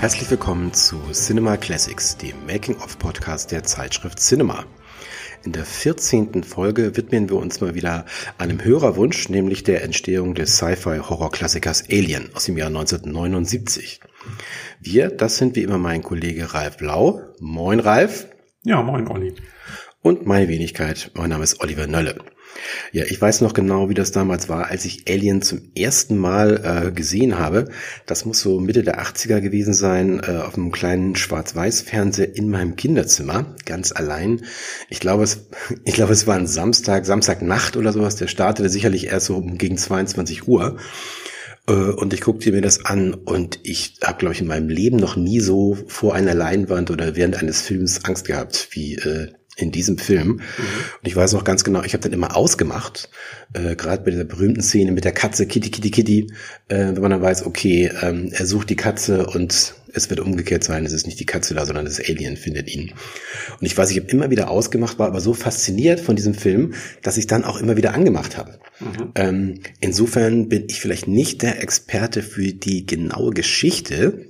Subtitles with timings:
[0.00, 4.64] Herzlich willkommen zu Cinema Classics, dem Making-of-Podcast der Zeitschrift Cinema.
[5.44, 6.42] In der 14.
[6.42, 8.06] Folge widmen wir uns mal wieder
[8.38, 14.00] einem Hörerwunsch, nämlich der Entstehung des Sci-Fi-Horror-Klassikers Alien aus dem Jahr 1979.
[14.80, 17.20] Wir, das sind wie immer mein Kollege Ralf Blau.
[17.38, 18.26] Moin Ralf.
[18.62, 19.34] Ja, moin Olli.
[20.00, 22.16] Und meine Wenigkeit, mein Name ist Oliver Nölle.
[22.92, 26.86] Ja, ich weiß noch genau, wie das damals war, als ich Alien zum ersten Mal
[26.88, 27.68] äh, gesehen habe.
[28.06, 32.76] Das muss so Mitte der 80er gewesen sein, äh, auf einem kleinen Schwarz-Weiß-Fernseher in meinem
[32.76, 34.42] Kinderzimmer, ganz allein.
[34.88, 35.48] Ich glaube, es,
[35.84, 38.16] ich glaube, es war ein Samstag, Samstagnacht oder sowas.
[38.16, 40.76] Der startete sicherlich erst so gegen 22 Uhr.
[41.68, 44.96] Äh, und ich guckte mir das an und ich habe, glaube ich, in meinem Leben
[44.96, 49.72] noch nie so vor einer Leinwand oder während eines Films Angst gehabt wie äh, in
[49.72, 50.28] diesem Film.
[50.28, 50.38] Mhm.
[50.38, 53.08] Und ich weiß noch ganz genau, ich habe dann immer ausgemacht,
[53.52, 56.32] äh, gerade bei dieser berühmten Szene mit der Katze, Kitty, Kitty, Kitty,
[56.68, 60.64] äh, wenn man dann weiß, okay, ähm, er sucht die Katze und es wird umgekehrt
[60.64, 62.92] sein, es ist nicht die Katze da, sondern das Alien findet ihn.
[63.60, 66.74] Und ich weiß, ich habe immer wieder ausgemacht, war aber so fasziniert von diesem Film,
[67.02, 68.58] dass ich dann auch immer wieder angemacht habe.
[68.80, 69.12] Mhm.
[69.14, 74.26] Ähm, insofern bin ich vielleicht nicht der Experte für die genaue Geschichte,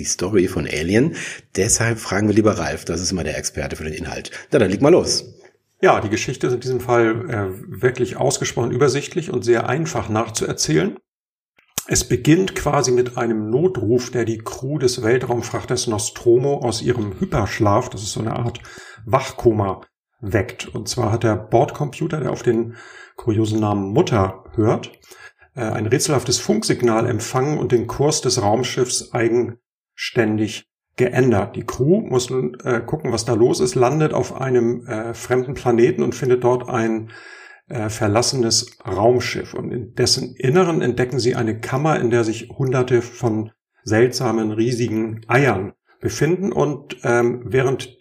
[0.00, 1.14] die Story von Alien.
[1.56, 4.30] Deshalb fragen wir lieber Ralf, das ist immer der Experte für den Inhalt.
[4.50, 5.34] Na, dann leg mal los.
[5.82, 10.98] Ja, die Geschichte ist in diesem Fall äh, wirklich ausgesprochen übersichtlich und sehr einfach nachzuerzählen.
[11.86, 17.88] Es beginnt quasi mit einem Notruf, der die Crew des Weltraumfrachters Nostromo aus ihrem Hyperschlaf,
[17.88, 18.60] das ist so eine Art
[19.06, 19.80] Wachkoma,
[20.20, 20.68] weckt.
[20.68, 22.76] Und zwar hat der Bordcomputer, der auf den
[23.16, 24.92] kuriosen Namen Mutter hört,
[25.54, 29.58] äh, ein rätselhaftes Funksignal empfangen und den Kurs des Raumschiffs eigen
[30.00, 31.56] ständig geändert.
[31.56, 35.52] Die Crew muss nun äh, gucken, was da los ist, landet auf einem äh, fremden
[35.52, 37.10] Planeten und findet dort ein
[37.68, 39.52] äh, verlassenes Raumschiff.
[39.52, 43.52] Und in dessen Inneren entdecken sie eine Kammer, in der sich hunderte von
[43.82, 46.50] seltsamen, riesigen Eiern befinden.
[46.50, 47.98] Und ähm, während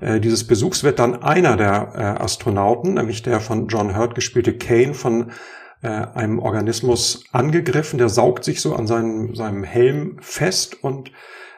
[0.00, 4.56] äh, dieses Besuchs wird dann einer der äh, Astronauten, nämlich der von John Hurt gespielte
[4.56, 5.30] Kane, von
[5.84, 7.98] äh, einem Organismus angegriffen.
[7.98, 11.12] Der saugt sich so an seinem, seinem Helm fest und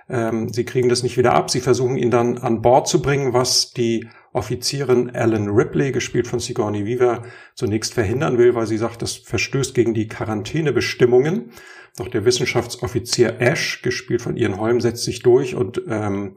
[0.09, 1.49] ähm, sie kriegen das nicht wieder ab.
[1.49, 6.41] Sie versuchen ihn dann an Bord zu bringen, was die Offizierin Ellen Ripley, gespielt von
[6.41, 7.23] Sigourney Weaver,
[7.55, 11.53] zunächst verhindern will, weil sie sagt, das verstößt gegen die Quarantänebestimmungen.
[11.97, 16.35] Doch der Wissenschaftsoffizier Ash, gespielt von Ian Holm, setzt sich durch und ähm,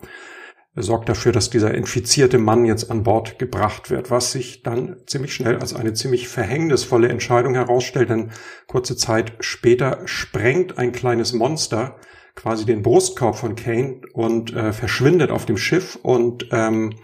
[0.83, 5.33] sorgt dafür, dass dieser infizierte Mann jetzt an Bord gebracht wird, was sich dann ziemlich
[5.33, 8.31] schnell als eine ziemlich verhängnisvolle Entscheidung herausstellt, denn
[8.67, 11.95] kurze Zeit später sprengt ein kleines Monster
[12.35, 16.95] quasi den Brustkorb von Kane und äh, verschwindet auf dem Schiff und ähm,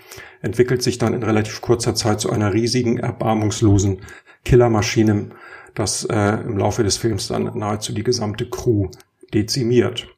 [0.42, 4.02] entwickelt sich dann in relativ kurzer Zeit zu einer riesigen, erbarmungslosen
[4.46, 5.32] Killermaschine,
[5.74, 8.90] das äh, im Laufe des Films dann nahezu die gesamte Crew
[9.34, 10.15] dezimiert.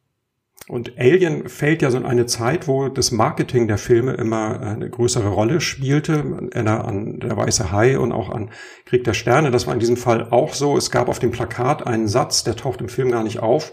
[0.68, 4.90] Und Alien fällt ja so in eine Zeit, wo das Marketing der Filme immer eine
[4.90, 6.50] größere Rolle spielte.
[6.54, 8.50] An Der Weiße Hai und auch an
[8.86, 9.50] Krieg der Sterne.
[9.50, 10.76] Das war in diesem Fall auch so.
[10.76, 13.72] Es gab auf dem Plakat einen Satz, der taucht im Film gar nicht auf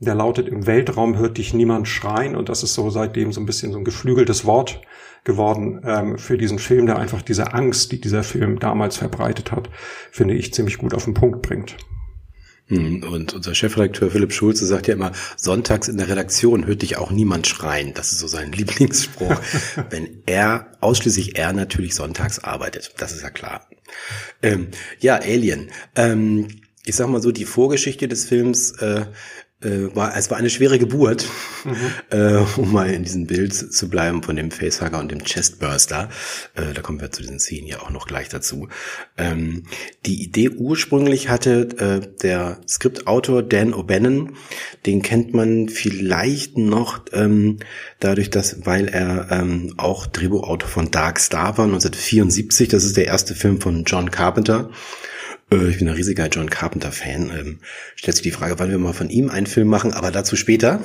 [0.00, 3.46] der lautet, im Weltraum hört dich niemand schreien und das ist so seitdem so ein
[3.46, 4.80] bisschen so ein geflügeltes Wort
[5.24, 9.68] geworden ähm, für diesen Film, der einfach diese Angst, die dieser Film damals verbreitet hat,
[10.10, 11.76] finde ich ziemlich gut auf den Punkt bringt.
[12.70, 16.96] Hm, und unser Chefredakteur Philipp Schulze sagt ja immer, sonntags in der Redaktion hört dich
[16.96, 17.94] auch niemand schreien.
[17.94, 19.40] Das ist so sein Lieblingsspruch.
[19.90, 22.94] wenn er, ausschließlich er natürlich sonntags arbeitet.
[22.98, 23.68] Das ist ja klar.
[24.40, 24.68] Ähm,
[25.00, 25.70] ja, Alien.
[25.96, 26.46] Ähm,
[26.84, 29.06] ich sag mal so, die Vorgeschichte des Films äh,
[29.62, 31.26] äh, war, es war eine schwere Geburt,
[31.64, 31.76] mhm.
[32.10, 36.08] äh, um mal in diesem Bild zu bleiben von dem Facehugger und dem Chestburster.
[36.54, 38.68] Äh, da kommen wir zu diesen Szenen ja auch noch gleich dazu.
[39.18, 39.64] Ähm,
[40.06, 44.30] die Idee ursprünglich hatte äh, der Skriptautor Dan O'Bannon,
[44.86, 47.58] den kennt man vielleicht noch ähm,
[47.98, 52.68] dadurch, dass, weil er ähm, auch Drehbuchautor von Dark Star war 1974.
[52.68, 54.70] Das ist der erste Film von John Carpenter.
[55.52, 57.30] Äh, ich bin ein riesiger John Carpenter-Fan.
[57.38, 57.58] Ähm,
[57.96, 60.80] stellt sich die Frage, wann wir mal von ihm einen Film machen, aber dazu später,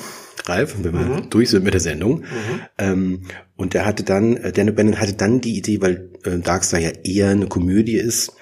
[0.46, 1.30] Ralf, wenn wir mhm.
[1.30, 2.20] durch sind mit der Sendung.
[2.20, 2.62] Mhm.
[2.78, 3.22] Ähm,
[3.56, 6.92] und der hatte dann, äh, Dan O'Bannon hatte dann die Idee, weil äh, Darkstar ja
[7.04, 8.34] eher eine Komödie ist,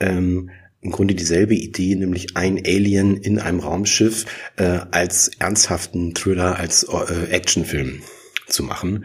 [0.00, 4.24] ähm, im Grunde dieselbe Idee, nämlich ein Alien in einem Raumschiff
[4.56, 8.02] äh, als ernsthaften Thriller, als äh, Actionfilm
[8.48, 9.04] zu machen.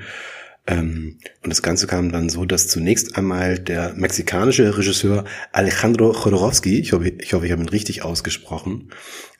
[0.68, 5.24] Ähm, und das Ganze kam dann so, dass zunächst einmal der mexikanische Regisseur
[5.54, 8.90] Alejandro Jodorowsky, ich hoffe, ich, hoffe, ich habe ihn richtig ausgesprochen,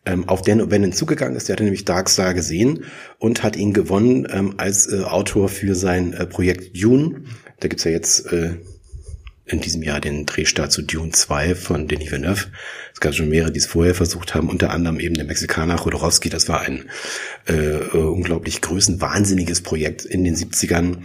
[0.06, 1.50] ähm, auf den O'Bannon zugegangen ist.
[1.50, 2.86] Der hatte nämlich Darkstar gesehen
[3.20, 7.24] und hat ihn gewonnen ähm, als äh, Autor für sein äh, Projekt Dune.
[7.60, 8.56] Da gibt's ja jetzt äh,
[9.48, 12.48] in diesem Jahr den Drehstart zu Dune 2 von Denis Villeneuve.
[12.94, 16.30] Es gab schon mehrere, die es vorher versucht haben, unter anderem eben der Mexikaner Chodorowski.
[16.30, 16.86] Das war ein
[17.48, 20.98] äh, äh, unglaublich größenwahnsinniges Projekt in den 70ern.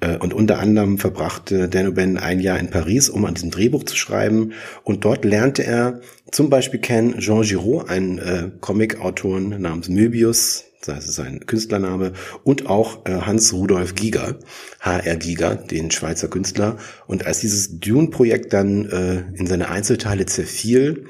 [0.00, 3.84] Äh, und unter anderem verbrachte Dan O'Bannon ein Jahr in Paris, um an diesem Drehbuch
[3.84, 4.52] zu schreiben.
[4.84, 6.00] Und dort lernte er
[6.30, 12.12] zum Beispiel kennen Jean Giraud, einen äh, Comic-Autoren namens Möbius, das ist sein Künstlername,
[12.44, 14.38] und auch äh, Hans Rudolf Giger,
[14.80, 16.78] HR Giger, den Schweizer Künstler.
[17.06, 21.06] Und als dieses Dune-Projekt dann äh, in seine Einzelteile zerfiel,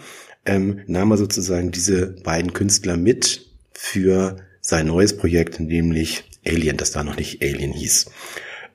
[0.46, 6.92] ähm, nahm er sozusagen diese beiden Künstler mit für sein neues Projekt, nämlich Alien, das
[6.92, 8.06] da noch nicht Alien hieß.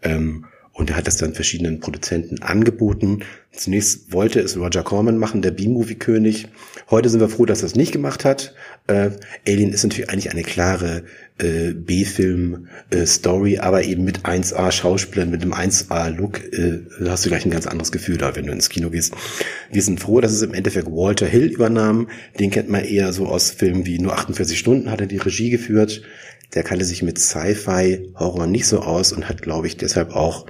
[0.04, 3.24] Ähm, und er hat das dann verschiedenen Produzenten angeboten.
[3.52, 6.48] Zunächst wollte es Roger Corman machen, der B-Movie-König.
[6.90, 8.56] Heute sind wir froh, dass er es nicht gemacht hat.
[8.88, 9.12] Äh,
[9.48, 11.04] Alien ist natürlich eigentlich eine klare
[11.38, 17.52] äh, B-Film-Story, äh, aber eben mit 1A-Schauspielern, mit einem 1A-Look äh, hast du gleich ein
[17.52, 19.14] ganz anderes Gefühl da, wenn du ins Kino gehst.
[19.72, 22.10] Wir sind froh, dass es im Endeffekt Walter Hill übernahm.
[22.40, 25.50] Den kennt man eher so aus Filmen wie Nur 48 Stunden, hat er die Regie
[25.50, 26.02] geführt
[26.54, 30.46] der kannte sich mit Sci-Fi-Horror nicht so aus und hat, glaube ich, deshalb auch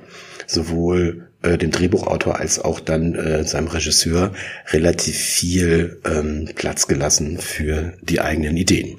[0.47, 4.33] sowohl äh, dem Drehbuchautor als auch dann äh, seinem Regisseur
[4.71, 8.97] relativ viel ähm, Platz gelassen für die eigenen Ideen.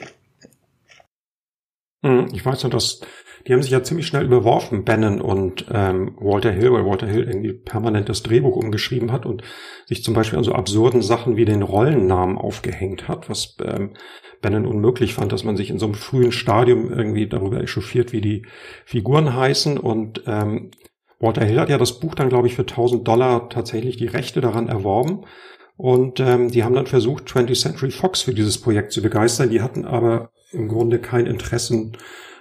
[2.03, 3.01] Hm, ich weiß noch, dass
[3.47, 7.25] die haben sich ja ziemlich schnell überworfen, Bannon und ähm, Walter Hill, weil Walter Hill
[7.25, 9.43] irgendwie permanent das Drehbuch umgeschrieben hat und
[9.85, 13.91] sich zum Beispiel an so absurden Sachen wie den Rollennamen aufgehängt hat, was ähm,
[14.41, 18.23] Bannon unmöglich fand, dass man sich in so einem frühen Stadium irgendwie darüber echauffiert, wie
[18.23, 18.47] die
[18.87, 19.79] Figuren heißen.
[19.79, 20.71] Und ähm,
[21.21, 24.41] Walter Hill hat ja das Buch dann, glaube ich, für 1000 Dollar tatsächlich die Rechte
[24.41, 25.25] daran erworben.
[25.77, 29.51] Und ähm, die haben dann versucht, 20th Century Fox für dieses Projekt zu begeistern.
[29.51, 31.93] Die hatten aber im Grunde kein Interesse,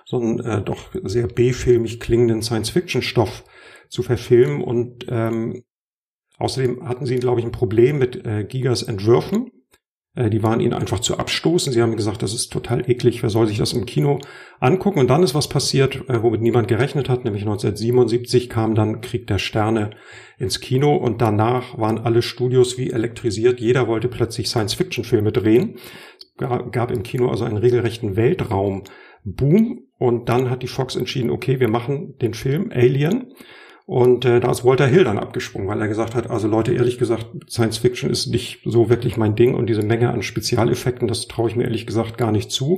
[0.06, 3.44] so einen äh, doch sehr B-filmig klingenden Science-Fiction-Stoff
[3.90, 4.62] zu verfilmen.
[4.62, 5.64] Und ähm,
[6.38, 9.52] außerdem hatten sie, glaube ich, ein Problem mit äh, Gigas Entwürfen.
[10.16, 11.74] Äh, die waren ihnen einfach zu abstoßen.
[11.74, 14.20] Sie haben gesagt, das ist total eklig, wer soll sich das im Kino
[14.60, 15.00] angucken?
[15.00, 19.28] Und dann ist was passiert, äh, womit niemand gerechnet hat, nämlich 1977 kam dann Krieg
[19.28, 19.92] der Sterne
[20.38, 23.60] ins Kino und danach waren alle Studios wie elektrisiert.
[23.60, 25.78] Jeder wollte plötzlich Science-Fiction-Filme drehen.
[26.20, 26.34] Es
[26.72, 31.70] gab im Kino also einen regelrechten Weltraum-Boom und dann hat die Fox entschieden, okay, wir
[31.70, 33.34] machen den Film Alien
[33.86, 36.98] und äh, da ist Walter Hill dann abgesprungen, weil er gesagt hat, also Leute, ehrlich
[36.98, 41.28] gesagt, Science Fiction ist nicht so wirklich mein Ding und diese Menge an Spezialeffekten, das
[41.28, 42.78] traue ich mir ehrlich gesagt gar nicht zu.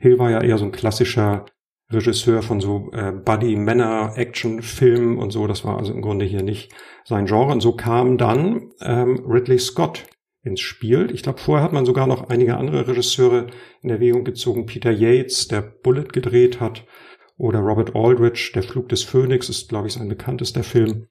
[0.00, 1.44] Hill war ja eher so ein klassischer
[1.92, 5.46] Regisseur von so äh, Buddy-Männer-Action-Filmen und so.
[5.46, 6.72] Das war also im Grunde hier nicht
[7.04, 7.52] sein Genre.
[7.52, 10.06] Und so kam dann ähm, Ridley Scott
[10.42, 11.10] ins Spiel.
[11.12, 13.48] Ich glaube, vorher hat man sogar noch einige andere Regisseure
[13.82, 14.66] in Erwägung gezogen.
[14.66, 16.84] Peter Yates, der Bullet gedreht hat,
[17.40, 21.08] oder Robert Aldrich, Der Flug des Phönix ist, glaube ich, sein bekanntester Film.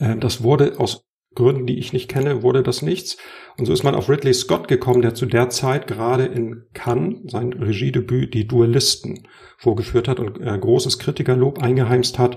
[0.00, 1.04] Äh, das wurde aus
[1.34, 3.16] Gründen, die ich nicht kenne, wurde das nichts.
[3.56, 7.30] Und so ist man auf Ridley Scott gekommen, der zu der Zeit gerade in Cannes
[7.30, 9.26] sein Regiedebüt Die Duellisten
[9.56, 12.36] vorgeführt hat und äh, großes Kritikerlob eingeheimst hat.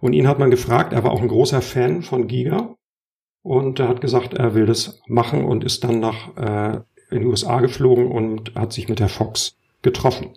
[0.00, 2.76] Und ihn hat man gefragt, er war auch ein großer Fan von Giga
[3.42, 6.80] und er hat gesagt, er will das machen und ist dann nach äh,
[7.10, 10.34] in die USA geflogen und hat sich mit der Fox getroffen.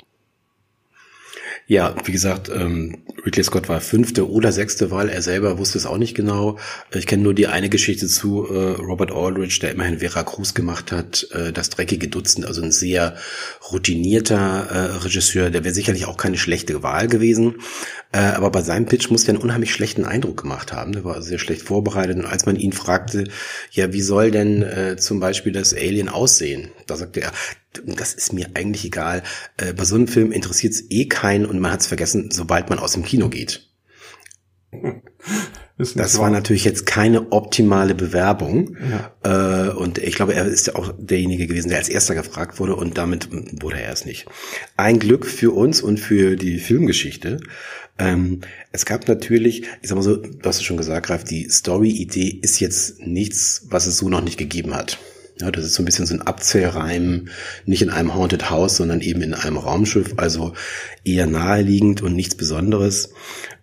[1.67, 5.09] Ja, wie gesagt, ähm, Ridley Scott war fünfte oder sechste Wahl.
[5.09, 6.57] Er selber wusste es auch nicht genau.
[6.93, 10.91] Ich kenne nur die eine Geschichte zu äh, Robert Aldrich, der immerhin Vera Cruz gemacht
[10.91, 13.15] hat, äh, das dreckige Dutzend, also ein sehr
[13.71, 15.49] routinierter äh, Regisseur.
[15.49, 17.55] Der wäre sicherlich auch keine schlechte Wahl gewesen.
[18.11, 20.91] Äh, aber bei seinem Pitch muss er einen unheimlich schlechten Eindruck gemacht haben.
[20.91, 22.17] Der war sehr schlecht vorbereitet.
[22.17, 23.25] Und als man ihn fragte,
[23.71, 26.71] ja, wie soll denn äh, zum Beispiel das Alien aussehen?
[26.87, 27.31] Da sagte er,
[27.85, 29.23] das ist mir eigentlich egal.
[29.57, 32.69] Äh, bei so einem Film interessiert es eh keinen und man hat es vergessen, sobald
[32.69, 33.69] man aus dem Kino geht.
[35.95, 38.77] Das war natürlich jetzt keine optimale Bewerbung.
[39.23, 39.69] Ja.
[39.69, 42.75] Äh, und ich glaube, er ist ja auch derjenige gewesen, der als erster gefragt wurde
[42.75, 43.29] und damit
[43.63, 44.27] wurde er es nicht.
[44.77, 47.39] Ein Glück für uns und für die Filmgeschichte.
[47.97, 51.49] Ähm, es gab natürlich, ich sag mal so, du hast es schon gesagt, Ralf, die
[51.49, 54.99] Story-Idee ist jetzt nichts, was es so noch nicht gegeben hat.
[55.41, 57.29] Ja, das ist so ein bisschen so ein Abzählreim,
[57.65, 60.53] nicht in einem Haunted House, sondern eben in einem Raumschiff, also
[61.03, 63.13] eher naheliegend und nichts Besonderes.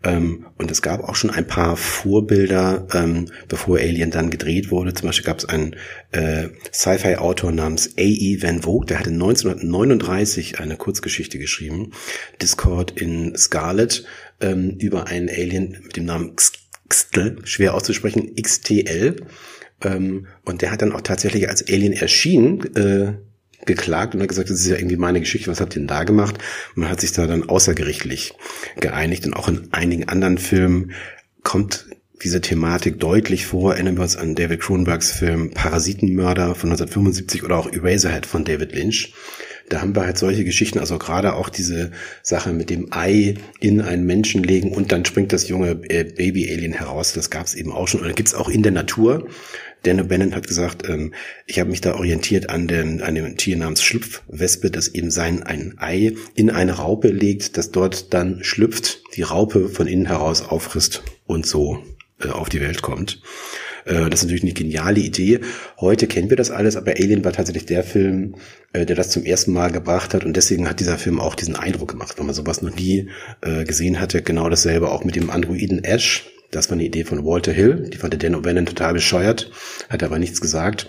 [0.03, 4.93] Ähm, und es gab auch schon ein paar Vorbilder, ähm, bevor Alien dann gedreht wurde.
[4.93, 5.77] Zum Beispiel gab es einen
[6.11, 8.43] äh, Sci-Fi-Autor namens A.E.
[8.43, 11.93] Van Vogt, der hatte 1939 eine Kurzgeschichte geschrieben,
[12.43, 14.05] Discord in Scarlet,
[14.41, 16.35] ähm, über einen Alien mit dem Namen
[16.89, 19.17] Xtl, schwer auszusprechen, XTL.
[19.83, 23.15] Ähm, und der hat dann auch tatsächlich als Alien erschienen, äh,
[23.67, 26.05] geklagt und hat gesagt, das ist ja irgendwie meine Geschichte, was habt ihr denn da
[26.05, 26.39] gemacht?
[26.75, 28.35] Man hat sich da dann außergerichtlich
[28.81, 30.93] geeinigt und auch in einigen anderen Filmen
[31.43, 31.87] kommt
[32.23, 33.75] diese Thematik deutlich vor.
[33.75, 38.75] Erinnern wir uns an David Cronenbergs Film Parasitenmörder von 1975 oder auch Eraserhead von David
[38.75, 39.15] Lynch.
[39.69, 41.91] Da haben wir halt solche Geschichten, also gerade auch diese
[42.23, 46.73] Sache mit dem Ei in einen Menschen legen und dann springt das junge äh, Baby-Alien
[46.73, 47.13] heraus.
[47.13, 48.01] Das gab es eben auch schon.
[48.01, 49.29] Und gibt's auch in der Natur.
[49.83, 51.15] Dan O'Bannon hat gesagt, ähm,
[51.47, 55.43] ich habe mich da orientiert an, den, an dem Tier namens Schlupfwespe, das eben sein
[55.45, 60.43] ein Ei in eine Raupe legt, das dort dann schlüpft, die Raupe von innen heraus
[60.43, 61.83] auffrisst und so
[62.21, 63.23] äh, auf die Welt kommt.
[63.89, 65.41] Äh, das ist natürlich eine geniale Idee.
[65.81, 68.37] Heute kennen wir das alles, aber Alien war tatsächlich der Film,
[68.73, 71.57] äh, der das zum ersten Mal gebracht hat und deswegen hat dieser Film auch diesen
[71.57, 73.09] Eindruck gemacht, weil man sowas noch nie
[73.41, 74.23] äh, gesehen hatte.
[74.23, 76.27] Genau dasselbe auch mit dem Androiden Ash.
[76.51, 77.91] Das war eine Idee von Walter Hill.
[77.93, 79.51] Die fand der Dan O'Bannon total bescheuert,
[79.89, 80.89] hat aber nichts gesagt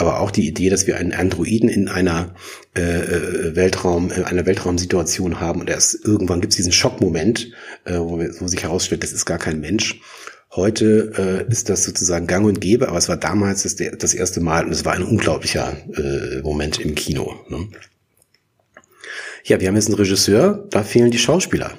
[0.00, 2.34] aber auch die Idee, dass wir einen Androiden in einer
[2.74, 7.52] äh, Weltraum, äh, einer Weltraumsituation haben und erst irgendwann gibt es diesen Schockmoment,
[7.84, 10.00] äh, wo, wo sich herausstellt, das ist gar kein Mensch.
[10.54, 14.40] Heute äh, ist das sozusagen gang und gäbe, aber es war damals das, das erste
[14.40, 17.34] Mal und es war ein unglaublicher äh, Moment im Kino.
[17.48, 17.68] Ne?
[19.44, 21.72] Ja, wir haben jetzt einen Regisseur, da fehlen die Schauspieler.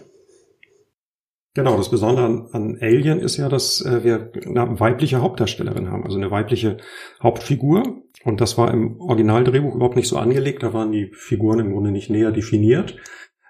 [1.54, 6.06] Genau, das Besondere an, an Alien ist ja, dass äh, wir eine weibliche Hauptdarstellerin haben,
[6.06, 6.78] also eine weibliche
[7.22, 8.04] Hauptfigur.
[8.24, 10.64] Und das war im Originaldrehbuch überhaupt nicht so angelegt.
[10.64, 12.96] Da waren die Figuren im Grunde nicht näher definiert.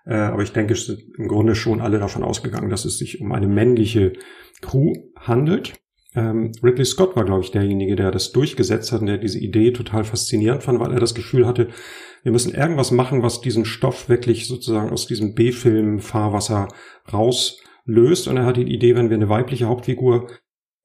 [0.06, 3.22] Äh, aber ich denke, es sind im Grunde schon alle davon ausgegangen, dass es sich
[3.22, 4.14] um eine männliche
[4.62, 5.74] Crew handelt.
[6.14, 9.72] Ähm, Ridley Scott war, glaube ich, derjenige, der das durchgesetzt hat und der diese Idee
[9.72, 11.70] total faszinierend fand, weil er das Gefühl hatte,
[12.24, 16.68] wir müssen irgendwas machen, was diesen Stoff wirklich sozusagen aus diesem B-Film-Fahrwasser
[17.12, 18.28] rauslöst.
[18.28, 20.28] Und er hatte die Idee, wenn wir eine weibliche Hauptfigur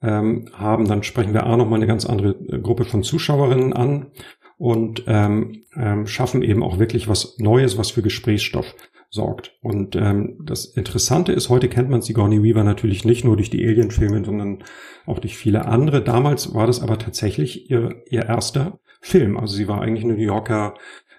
[0.01, 4.13] ähm, haben, dann sprechen wir A nochmal eine ganz andere äh, Gruppe von Zuschauerinnen an
[4.59, 8.75] und ähm, ähm, schaffen eben auch wirklich was Neues, was für Gesprächsstoff
[9.11, 9.53] sorgt.
[9.63, 13.67] Und ähm, das Interessante ist, heute kennt man Sigourney Weaver natürlich nicht nur durch die
[13.67, 14.65] Alien-Filme, sondern
[15.07, 16.03] auch durch viele andere.
[16.03, 19.37] Damals war das aber tatsächlich ihr, ihr erster Film.
[19.37, 20.75] Also sie war eigentlich eine New Yorker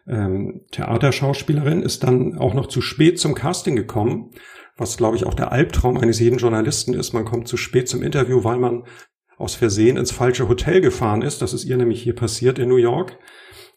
[0.07, 4.31] ähm, Theaterschauspielerin, ist dann auch noch zu spät zum Casting gekommen,
[4.77, 7.13] was glaube ich auch der Albtraum eines jeden Journalisten ist.
[7.13, 8.83] Man kommt zu spät zum Interview, weil man
[9.37, 11.41] aus Versehen ins falsche Hotel gefahren ist.
[11.41, 13.17] Das ist ihr nämlich hier passiert in New York.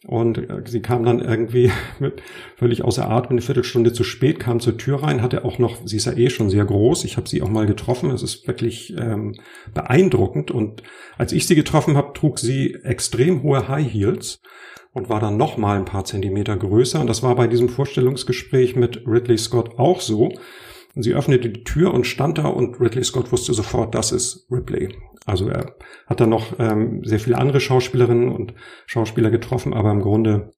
[0.07, 2.23] Und äh, sie kam dann irgendwie mit
[2.57, 5.97] völlig außer Atem eine Viertelstunde zu spät, kam zur Tür rein, hatte auch noch, sie
[5.97, 8.95] ist ja eh schon sehr groß, ich habe sie auch mal getroffen, es ist wirklich
[8.99, 9.35] ähm,
[9.75, 10.51] beeindruckend.
[10.51, 10.83] Und
[11.19, 14.41] als ich sie getroffen habe, trug sie extrem hohe High Heels
[14.93, 17.01] und war dann noch mal ein paar Zentimeter größer.
[17.01, 20.33] Und das war bei diesem Vorstellungsgespräch mit Ridley Scott auch so.
[20.95, 24.89] Sie öffnete die Tür und stand da und Ridley Scott wusste sofort, das ist Ripley.
[25.25, 28.55] Also er hat dann noch ähm, sehr viele andere Schauspielerinnen und
[28.87, 30.51] Schauspieler getroffen, aber im Grunde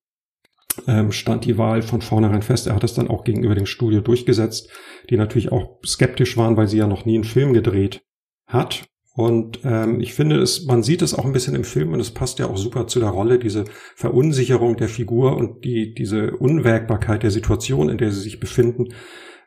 [0.86, 2.66] ähm, stand die Wahl von vornherein fest.
[2.66, 4.70] Er hat es dann auch gegenüber dem Studio durchgesetzt,
[5.10, 8.02] die natürlich auch skeptisch waren, weil sie ja noch nie einen Film gedreht
[8.46, 8.84] hat.
[9.14, 12.12] Und ähm, ich finde es, man sieht es auch ein bisschen im Film und es
[12.12, 17.22] passt ja auch super zu der Rolle, diese Verunsicherung der Figur und die, diese Unwägbarkeit
[17.22, 18.88] der Situation, in der sie sich befinden,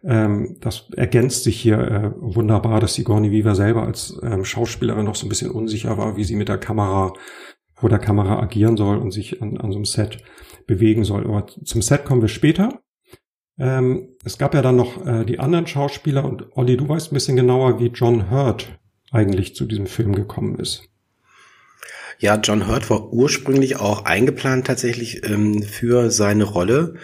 [0.05, 5.15] ähm, das ergänzt sich hier äh, wunderbar, dass Sigourney Weaver selber als ähm, Schauspielerin noch
[5.15, 7.13] so ein bisschen unsicher war, wie sie mit der Kamera
[7.73, 10.23] vor der Kamera agieren soll und sich an, an so einem Set
[10.67, 11.25] bewegen soll.
[11.25, 12.81] Aber zum Set kommen wir später.
[13.57, 17.15] Ähm, es gab ja dann noch äh, die anderen Schauspieler und Olli, du weißt ein
[17.15, 18.79] bisschen genauer, wie John Hurt
[19.11, 20.89] eigentlich zu diesem Film gekommen ist.
[22.19, 26.95] Ja, John Hurt war ursprünglich auch eingeplant tatsächlich ähm, für seine Rolle.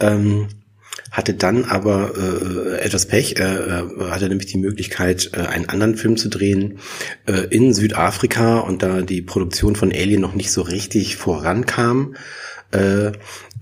[0.00, 0.48] Ähm,
[1.10, 3.36] hatte dann aber äh, etwas Pech.
[3.38, 6.78] Er äh, hatte nämlich die Möglichkeit, äh, einen anderen Film zu drehen
[7.26, 12.14] äh, in Südafrika und da die Produktion von Alien noch nicht so richtig vorankam,
[12.72, 13.12] äh,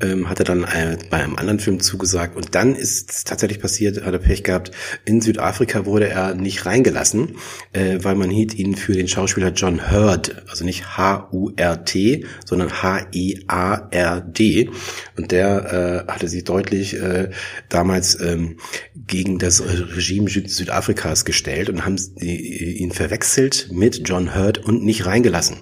[0.00, 2.36] ähm, hat er dann äh, bei einem anderen Film zugesagt.
[2.36, 4.70] Und dann ist es tatsächlich passiert, hat er Pech gehabt,
[5.04, 7.36] in Südafrika wurde er nicht reingelassen,
[7.72, 14.70] äh, weil man hielt ihn für den Schauspieler John Hurd, also nicht H-U-R-T, sondern H-E-A-R-D.
[15.16, 17.30] Und der äh, hatte sich deutlich äh,
[17.68, 18.58] damals ähm,
[19.06, 25.58] gegen das Regime Südafrikas gestellt und haben ihn verwechselt mit John Hurd und nicht reingelassen.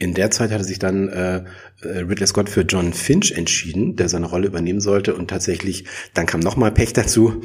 [0.00, 1.44] In der Zeit hatte sich dann äh,
[1.82, 5.14] äh, Ridley Scott für John Finch entschieden, der seine Rolle übernehmen sollte.
[5.14, 7.42] Und tatsächlich, dann kam nochmal Pech dazu.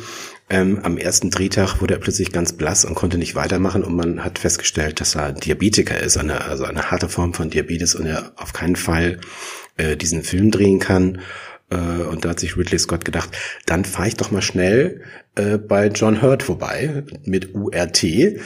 [0.50, 3.84] Ähm, am ersten Drehtag wurde er plötzlich ganz blass und konnte nicht weitermachen.
[3.84, 7.94] Und man hat festgestellt, dass er Diabetiker ist, eine, also eine harte Form von Diabetes
[7.94, 9.20] und er auf keinen Fall
[9.76, 11.20] äh, diesen Film drehen kann.
[11.76, 13.30] Äh, und da hat sich Ridley Scott gedacht,
[13.66, 15.02] dann fahre ich doch mal schnell
[15.36, 18.04] äh, bei John Hurt vorbei mit URT.
[18.04, 18.40] Äh,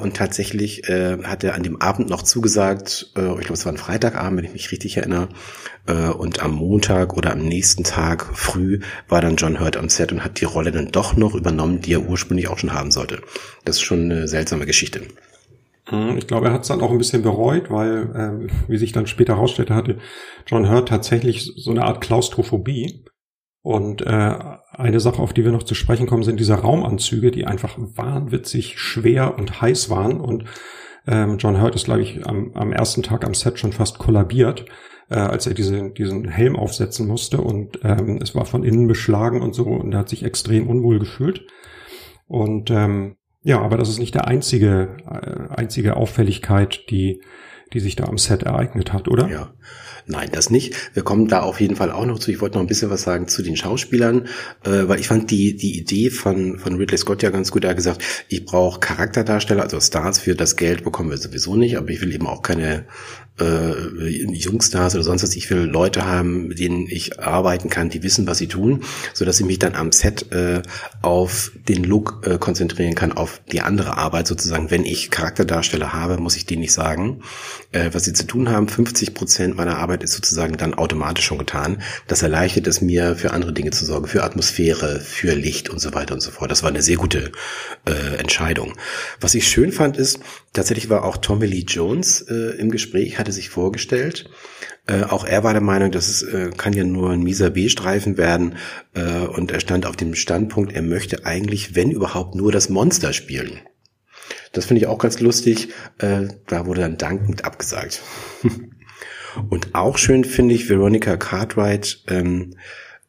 [0.00, 3.72] und tatsächlich äh, hat er an dem Abend noch zugesagt, äh, ich glaube es war
[3.72, 5.28] ein Freitagabend, wenn ich mich richtig erinnere.
[5.86, 10.12] Äh, und am Montag oder am nächsten Tag früh war dann John Hurt am Set
[10.12, 13.20] und hat die Rolle dann doch noch übernommen, die er ursprünglich auch schon haben sollte.
[13.64, 15.02] Das ist schon eine seltsame Geschichte.
[15.90, 18.92] Mhm, ich glaube, er hat es dann auch ein bisschen bereut, weil, ähm, wie sich
[18.92, 19.98] dann später herausstellte, hatte
[20.46, 23.04] John Hurt tatsächlich so eine Art Klaustrophobie.
[23.62, 24.34] Und äh,
[24.70, 28.78] eine Sache, auf die wir noch zu sprechen kommen, sind diese Raumanzüge, die einfach wahnwitzig
[28.78, 30.20] schwer und heiß waren.
[30.20, 30.44] Und
[31.06, 34.64] ähm, John Hurt ist, glaube ich, am, am ersten Tag am Set schon fast kollabiert,
[35.10, 37.42] äh, als er diese, diesen Helm aufsetzen musste.
[37.42, 39.64] Und ähm, es war von innen beschlagen und so.
[39.64, 41.44] Und er hat sich extrem unwohl gefühlt.
[42.26, 47.22] Und ähm, ja, aber das ist nicht der einzige, äh, einzige Auffälligkeit, die,
[47.72, 49.28] die sich da am Set ereignet hat, oder?
[49.28, 49.52] Ja.
[50.10, 50.74] Nein, das nicht.
[50.94, 52.30] Wir kommen da auf jeden Fall auch noch zu.
[52.30, 54.26] Ich wollte noch ein bisschen was sagen zu den Schauspielern,
[54.64, 57.64] äh, weil ich fand die, die Idee von, von Ridley Scott ja ganz gut.
[57.64, 61.76] Er hat gesagt, ich brauche Charakterdarsteller, also Stars für das Geld bekommen wir sowieso nicht,
[61.76, 62.86] aber ich will eben auch keine
[63.40, 65.36] äh, Jungstars oder sonst was.
[65.36, 69.24] Ich will Leute haben, mit denen ich arbeiten kann, die wissen, was sie tun, so
[69.24, 70.62] dass ich mich dann am Set äh,
[71.02, 74.70] auf den Look äh, konzentrieren kann, auf die andere Arbeit sozusagen.
[74.70, 77.22] Wenn ich Charakterdarsteller habe, muss ich denen nicht sagen,
[77.72, 78.68] äh, was sie zu tun haben.
[78.68, 81.82] 50 Prozent meiner Arbeit ist sozusagen dann automatisch schon getan.
[82.06, 85.94] Das erleichtert es mir, für andere Dinge zu sorgen, für Atmosphäre, für Licht und so
[85.94, 86.50] weiter und so fort.
[86.50, 87.32] Das war eine sehr gute
[87.86, 88.74] äh, Entscheidung.
[89.20, 90.20] Was ich schön fand, ist,
[90.52, 94.30] tatsächlich war auch Tommy Lee Jones äh, im Gespräch, hatte sich vorgestellt.
[94.86, 98.16] Äh, auch er war der Meinung, dass es äh, kann ja nur ein mieser B-Streifen
[98.16, 98.56] werden.
[98.94, 103.12] Äh, und er stand auf dem Standpunkt, er möchte eigentlich, wenn überhaupt, nur das Monster
[103.12, 103.60] spielen.
[104.52, 105.68] Das finde ich auch ganz lustig.
[105.98, 108.00] Äh, da wurde dann dankend abgesagt.
[109.50, 112.54] und auch schön finde ich Veronica Cartwright, ähm,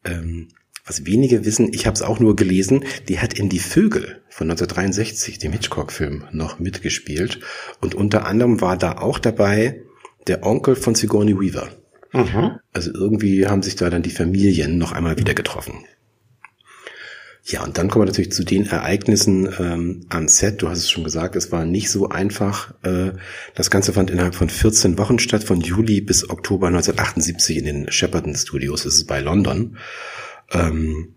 [0.04, 0.48] ähm,
[0.84, 4.50] was wenige wissen, ich habe es auch nur gelesen, die hat in Die Vögel von
[4.50, 7.40] 1963, dem Hitchcock-Film, noch mitgespielt.
[7.80, 9.82] Und unter anderem war da auch dabei
[10.26, 11.68] der Onkel von Sigourney Weaver.
[12.12, 12.58] Mhm.
[12.72, 15.84] Also irgendwie haben sich da dann die Familien noch einmal wieder getroffen.
[17.44, 20.60] Ja, und dann kommen wir natürlich zu den Ereignissen ähm, am Set.
[20.60, 22.74] Du hast es schon gesagt, es war nicht so einfach.
[22.82, 23.12] Äh,
[23.54, 27.90] das Ganze fand innerhalb von 14 Wochen statt, von Juli bis Oktober 1978 in den
[27.90, 28.84] Shepperton Studios.
[28.84, 29.78] Das ist bei London.
[30.52, 31.14] Ähm,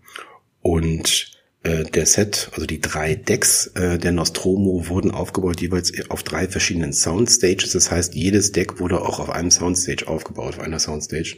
[0.60, 1.33] und
[1.64, 6.46] äh, der Set, also die drei Decks äh, der Nostromo wurden aufgebaut jeweils auf drei
[6.46, 7.72] verschiedenen Soundstages.
[7.72, 11.36] Das heißt, jedes Deck wurde auch auf einem Soundstage aufgebaut, auf einer Soundstage,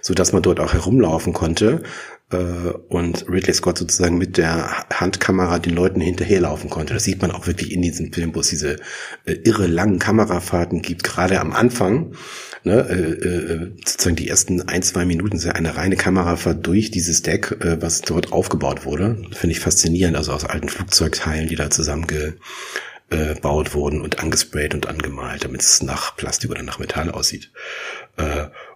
[0.00, 1.82] so dass man dort auch herumlaufen konnte
[2.30, 6.94] und Ridley Scott sozusagen mit der Handkamera den Leuten hinterherlaufen konnte.
[6.94, 8.80] Das sieht man auch wirklich in diesem Film, wo es diese
[9.24, 12.14] äh, irre langen Kamerafahrten gibt, gerade am Anfang.
[12.66, 17.20] Ne, äh, äh, sozusagen die ersten ein, zwei Minuten sind eine reine Kamerafahrt durch dieses
[17.20, 19.22] Deck, äh, was dort aufgebaut wurde.
[19.32, 22.38] Finde ich faszinierend, also aus alten Flugzeugteilen, die da zusammengebaut
[23.74, 27.52] wurden und angesprayt und angemalt, damit es nach Plastik oder nach Metall aussieht.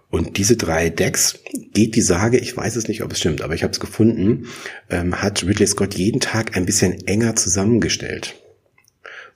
[0.09, 1.39] Und diese drei Decks
[1.73, 4.47] geht die Sage, ich weiß es nicht, ob es stimmt, aber ich habe es gefunden,
[4.89, 8.35] ähm, hat Ridley Scott jeden Tag ein bisschen enger zusammengestellt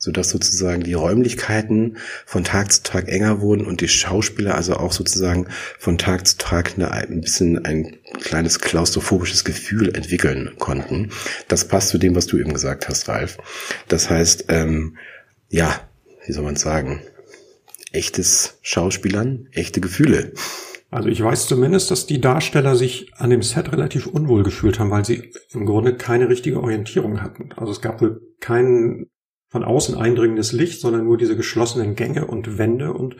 [0.03, 4.91] sodass sozusagen die Räumlichkeiten von Tag zu Tag enger wurden und die Schauspieler also auch
[4.91, 5.47] sozusagen
[5.79, 11.11] von Tag zu Tag eine, ein bisschen ein kleines klaustrophobisches Gefühl entwickeln konnten.
[11.47, 13.37] Das passt zu dem, was du eben gesagt hast, Ralf.
[13.87, 14.97] Das heißt, ähm,
[15.47, 15.79] ja,
[16.25, 17.01] wie soll man sagen,
[17.93, 20.33] echtes Schauspielern, echte Gefühle.
[20.91, 24.91] Also ich weiß zumindest, dass die Darsteller sich an dem Set relativ unwohl gefühlt haben,
[24.91, 27.49] weil sie im Grunde keine richtige Orientierung hatten.
[27.55, 29.07] Also es gab wohl keinen
[29.49, 33.15] von außen eindringendes Licht, sondern nur diese geschlossenen Gänge und Wände und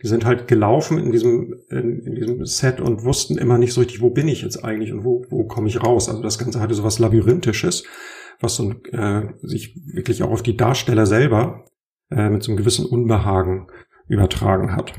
[0.00, 3.80] die sind halt gelaufen in diesem, in, in, diesem Set und wussten immer nicht so
[3.80, 6.08] richtig, wo bin ich jetzt eigentlich und wo, wo komme ich raus.
[6.08, 7.82] Also das Ganze hatte so was Labyrinthisches,
[8.40, 11.64] was so, äh, sich wirklich auch auf die Darsteller selber
[12.10, 13.66] äh, mit so einem gewissen Unbehagen
[14.12, 14.92] übertragen hat.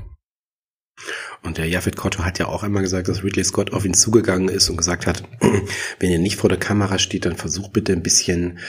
[1.43, 4.47] Und der Jaffet Kotto hat ja auch einmal gesagt, dass Ridley Scott auf ihn zugegangen
[4.47, 5.23] ist und gesagt hat,
[5.99, 8.59] wenn ihr nicht vor der Kamera steht, dann versuch bitte ein bisschen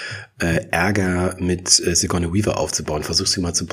[0.41, 3.05] äh, Ärger mit äh, Sigourney Weaver aufzubauen.
[3.05, 3.67] Versuch sie mal zu,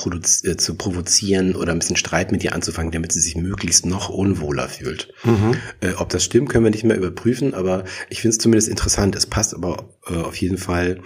[0.43, 4.09] äh, zu provozieren oder ein bisschen Streit mit ihr anzufangen, damit sie sich möglichst noch
[4.09, 5.11] unwohler fühlt.
[5.23, 5.55] Mhm.
[5.79, 9.15] Äh, ob das stimmt, können wir nicht mehr überprüfen, aber ich finde es zumindest interessant.
[9.15, 11.01] Es passt aber äh, auf jeden Fall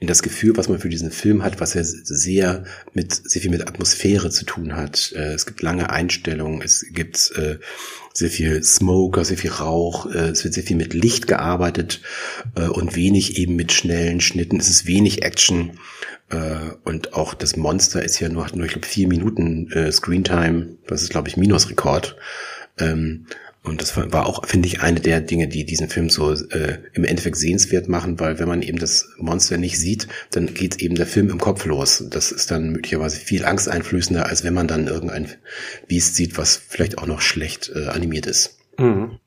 [0.00, 3.50] in das Gefühl, was man für diesen Film hat, was ja sehr mit sehr viel
[3.50, 5.12] mit Atmosphäre zu tun hat.
[5.14, 7.58] Äh, es gibt lange Einstellungen, es gibt äh,
[8.12, 12.00] sehr viel Smoke, sehr viel Rauch, äh, es wird sehr viel mit Licht gearbeitet
[12.54, 14.58] äh, und wenig eben mit schnellen Schnitten.
[14.58, 15.78] Es ist wenig Action
[16.30, 19.92] äh, und auch das Monster ist ja nur, hat nur ich glaube, vier Minuten äh,
[19.92, 22.16] Screentime, das ist glaube ich Minusrekord.
[22.78, 23.26] Ähm,
[23.66, 27.04] und das war auch, finde ich, eine der Dinge, die diesen Film so äh, im
[27.04, 31.06] Endeffekt sehenswert machen, weil wenn man eben das Monster nicht sieht, dann geht eben der
[31.06, 32.04] Film im Kopf los.
[32.08, 35.28] Das ist dann möglicherweise viel angsteinflößender, als wenn man dann irgendein
[35.88, 38.58] Biest sieht, was vielleicht auch noch schlecht äh, animiert ist.
[38.78, 39.18] Mhm.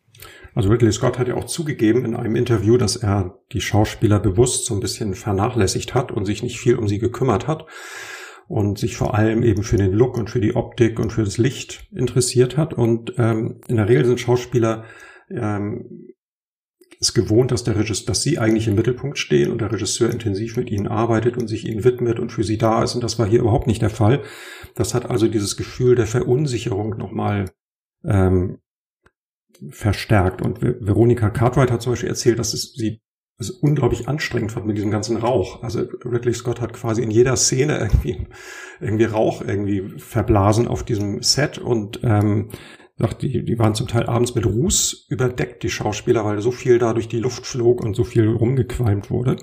[0.55, 4.65] Also Ridley Scott hat ja auch zugegeben in einem Interview, dass er die Schauspieler bewusst
[4.65, 7.65] so ein bisschen vernachlässigt hat und sich nicht viel um sie gekümmert hat.
[8.49, 11.37] Und sich vor allem eben für den Look und für die Optik und für das
[11.37, 12.73] Licht interessiert hat.
[12.73, 14.85] Und ähm, in der Regel sind Schauspieler
[15.29, 16.07] ähm,
[16.99, 20.57] ist gewohnt, dass der Regisseur, dass sie eigentlich im Mittelpunkt stehen und der Regisseur intensiv
[20.57, 22.95] mit ihnen arbeitet und sich ihnen widmet und für sie da ist.
[22.95, 24.23] Und das war hier überhaupt nicht der Fall.
[24.73, 27.51] Das hat also dieses Gefühl der Verunsicherung nochmal
[28.03, 28.57] ähm,
[29.69, 30.41] verstärkt.
[30.41, 32.99] Und Veronika Cartwright hat zum Beispiel erzählt, dass es sie
[33.39, 35.63] es unglaublich anstrengend fand mit diesem ganzen Rauch.
[35.63, 38.27] Also Ridley Scott hat quasi in jeder Szene irgendwie,
[38.81, 42.49] irgendwie Rauch irgendwie verblasen auf diesem Set und ähm,
[43.21, 46.93] die, die waren zum Teil abends mit Ruß überdeckt, die Schauspieler, weil so viel da
[46.93, 49.37] durch die Luft flog und so viel rumgequalmt wurde.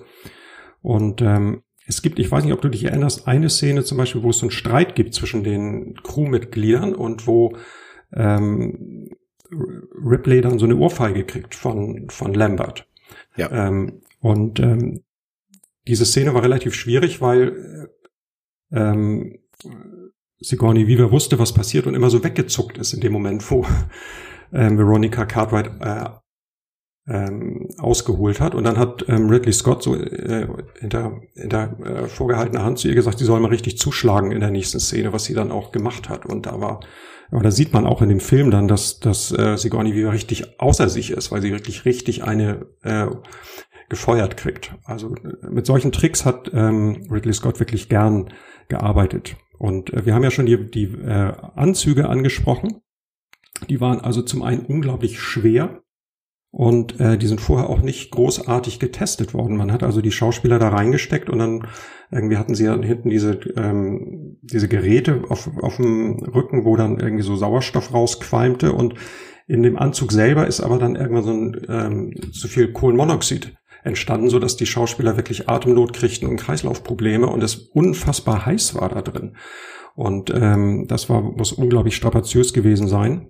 [0.82, 4.22] Und ähm, es gibt, ich weiß nicht, ob du dich erinnerst, eine Szene zum Beispiel,
[4.22, 7.56] wo es so einen Streit gibt zwischen den Crewmitgliedern und wo
[8.12, 9.09] ähm,
[9.50, 12.87] Ripley dann so eine Ohrfeige kriegt von, von Lambert.
[13.37, 13.51] Ja.
[13.51, 15.03] Ähm, und ähm,
[15.87, 17.88] diese Szene war relativ schwierig, weil
[18.72, 19.38] ähm,
[20.38, 23.66] Sigourney Weaver wusste, was passiert und immer so weggezuckt ist in dem Moment, wo
[24.53, 26.11] ähm, Veronica Cartwright äh,
[27.09, 28.55] ähm, ausgeholt hat.
[28.55, 30.47] Und dann hat ähm, Ridley Scott so äh,
[30.81, 34.51] hinter, hinter äh, vorgehaltener Hand zu ihr gesagt, sie soll mal richtig zuschlagen in der
[34.51, 36.27] nächsten Szene, was sie dann auch gemacht hat.
[36.27, 36.81] Und da war,
[37.31, 40.61] aber da sieht man auch in dem Film dann, dass, dass äh, Sigourney Weaver richtig
[40.61, 43.07] außer sich ist, weil sie wirklich richtig eine äh,
[43.88, 44.75] gefeuert kriegt.
[44.85, 48.33] Also äh, mit solchen Tricks hat ähm, Ridley Scott wirklich gern
[48.69, 49.37] gearbeitet.
[49.59, 52.81] Und äh, wir haben ja schon die, die äh, Anzüge angesprochen.
[53.69, 55.83] Die waren also zum einen unglaublich schwer
[56.50, 59.56] und äh, die sind vorher auch nicht großartig getestet worden.
[59.56, 61.66] Man hat also die Schauspieler da reingesteckt und dann
[62.11, 66.98] irgendwie hatten sie ja hinten diese, ähm, diese Geräte auf, auf dem Rücken, wo dann
[66.98, 68.94] irgendwie so Sauerstoff rausqualmte und
[69.46, 74.28] in dem Anzug selber ist aber dann irgendwann so ein ähm, zu viel Kohlenmonoxid entstanden,
[74.28, 79.02] so dass die Schauspieler wirklich Atemnot kriegten und Kreislaufprobleme und es unfassbar heiß war da
[79.02, 79.37] drin.
[79.94, 83.28] Und ähm, das war muss unglaublich strapaziös gewesen sein.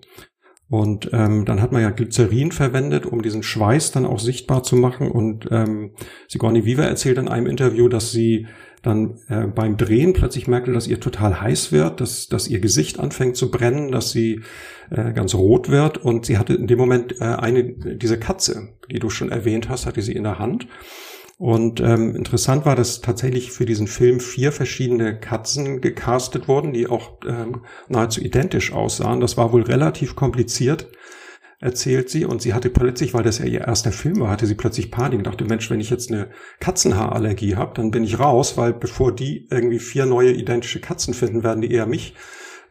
[0.69, 4.75] Und ähm, dann hat man ja Glycerin verwendet, um diesen Schweiß dann auch sichtbar zu
[4.75, 5.11] machen.
[5.11, 5.93] Und ähm,
[6.29, 8.49] Sigourney Weaver erzählt in einem Interview, dass sie
[8.83, 12.99] dann äh, beim Drehen plötzlich merkte, dass ihr total heiß wird, dass, dass ihr Gesicht
[12.99, 14.43] anfängt zu brennen, dass sie
[14.91, 15.99] äh, ganz rot wird.
[15.99, 19.87] Und sie hatte in dem Moment äh, eine, diese Katze, die du schon erwähnt hast,
[19.87, 20.67] hatte sie in der Hand.
[21.39, 26.87] Und ähm, interessant war, dass tatsächlich für diesen Film vier verschiedene Katzen gecastet wurden, die
[26.87, 29.21] auch ähm, nahezu identisch aussahen.
[29.21, 30.89] Das war wohl relativ kompliziert,
[31.61, 32.25] erzählt sie.
[32.25, 35.19] Und sie hatte plötzlich, weil das ja ihr erster Film war, hatte sie plötzlich Panik
[35.19, 39.15] und dachte, Mensch, wenn ich jetzt eine Katzenhaarallergie habe, dann bin ich raus, weil bevor
[39.15, 42.15] die irgendwie vier neue identische Katzen finden, werden die eher mich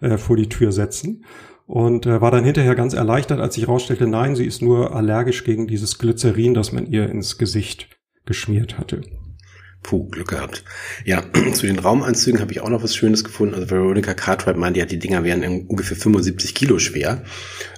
[0.01, 1.23] äh, vor die Tür setzen
[1.67, 5.43] und äh, war dann hinterher ganz erleichtert, als ich rausstellte, nein, sie ist nur allergisch
[5.43, 7.94] gegen dieses Glycerin, das man ihr ins Gesicht
[8.25, 9.01] geschmiert hatte.
[9.85, 10.63] Puh, Glück gehabt.
[11.03, 13.53] Ja, zu den Raumanzügen habe ich auch noch was Schönes gefunden.
[13.53, 17.23] Also Veronica Cartwright meinte, ja, die Dinger wären ungefähr 75 Kilo schwer.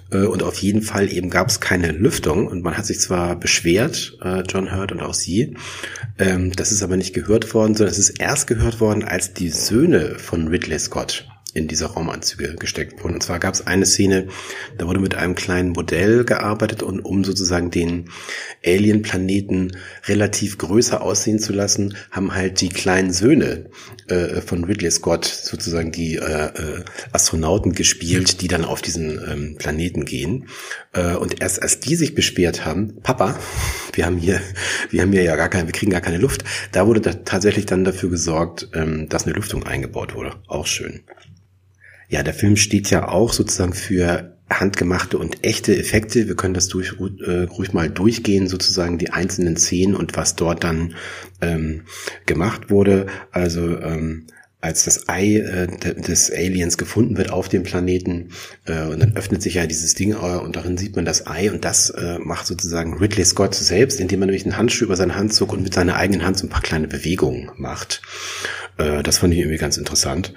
[0.10, 2.47] Äh, und auf jeden Fall eben gab es keine Lüftung.
[2.47, 5.57] Und man hat sich zwar beschwert, äh, John Hurt und auch sie,
[6.17, 9.49] ähm, das ist aber nicht gehört worden, sondern es ist erst gehört worden, als die
[9.49, 11.27] Söhne von Ridley Scott
[11.58, 13.15] in diese Raumanzüge gesteckt wurden.
[13.15, 14.28] Und zwar gab es eine Szene,
[14.78, 18.10] da wurde mit einem kleinen Modell gearbeitet und um sozusagen den
[18.65, 23.70] Alien-Planeten relativ größer aussehen zu lassen, haben halt die kleinen Söhne
[24.08, 29.56] äh, von Ridley Scott sozusagen die äh, äh, Astronauten gespielt, die dann auf diesen ähm,
[29.58, 30.48] Planeten gehen.
[30.93, 33.38] Äh, und erst als die sich beschwert haben, Papa,
[33.93, 34.41] wir haben hier,
[34.89, 37.65] wir haben hier ja gar keine, wir kriegen gar keine Luft, da wurde da tatsächlich
[37.65, 40.36] dann dafür gesorgt, ähm, dass eine Lüftung eingebaut wurde.
[40.48, 41.02] Auch schön.
[42.08, 46.28] Ja, der Film steht ja auch sozusagen für handgemachte und echte Effekte.
[46.28, 50.63] Wir können das durch, äh, ruhig mal durchgehen, sozusagen die einzelnen Szenen und was dort
[50.63, 50.96] dann
[51.41, 51.82] ähm,
[52.26, 53.08] gemacht wurde.
[53.32, 54.28] Also ähm,
[54.60, 58.32] als das Ei äh, des Aliens gefunden wird auf dem Planeten
[58.65, 61.52] äh, und dann öffnet sich ja dieses Ding äh, und darin sieht man das Ei
[61.52, 65.15] und das äh, macht sozusagen Ridley Scott selbst, indem er nämlich einen Handschuh über seine
[65.15, 68.02] Hand zog und mit seiner eigenen Hand so ein paar kleine Bewegungen macht.
[68.78, 70.34] Äh, das fand ich irgendwie ganz interessant.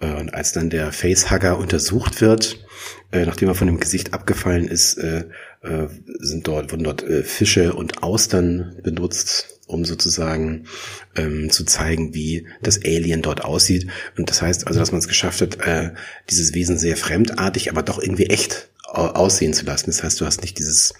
[0.00, 2.64] Äh, und als dann der Facehugger untersucht wird,
[3.12, 5.24] äh, nachdem er von dem Gesicht abgefallen ist, äh,
[6.20, 10.66] sind dort, wurden dort Fische und Austern benutzt, um sozusagen
[11.16, 13.88] ähm, zu zeigen, wie das Alien dort aussieht.
[14.16, 15.90] Und das heißt also, dass man es geschafft hat, äh,
[16.30, 19.86] dieses Wesen sehr fremdartig, aber doch irgendwie echt aussehen zu lassen.
[19.86, 20.94] Das heißt, du hast nicht dieses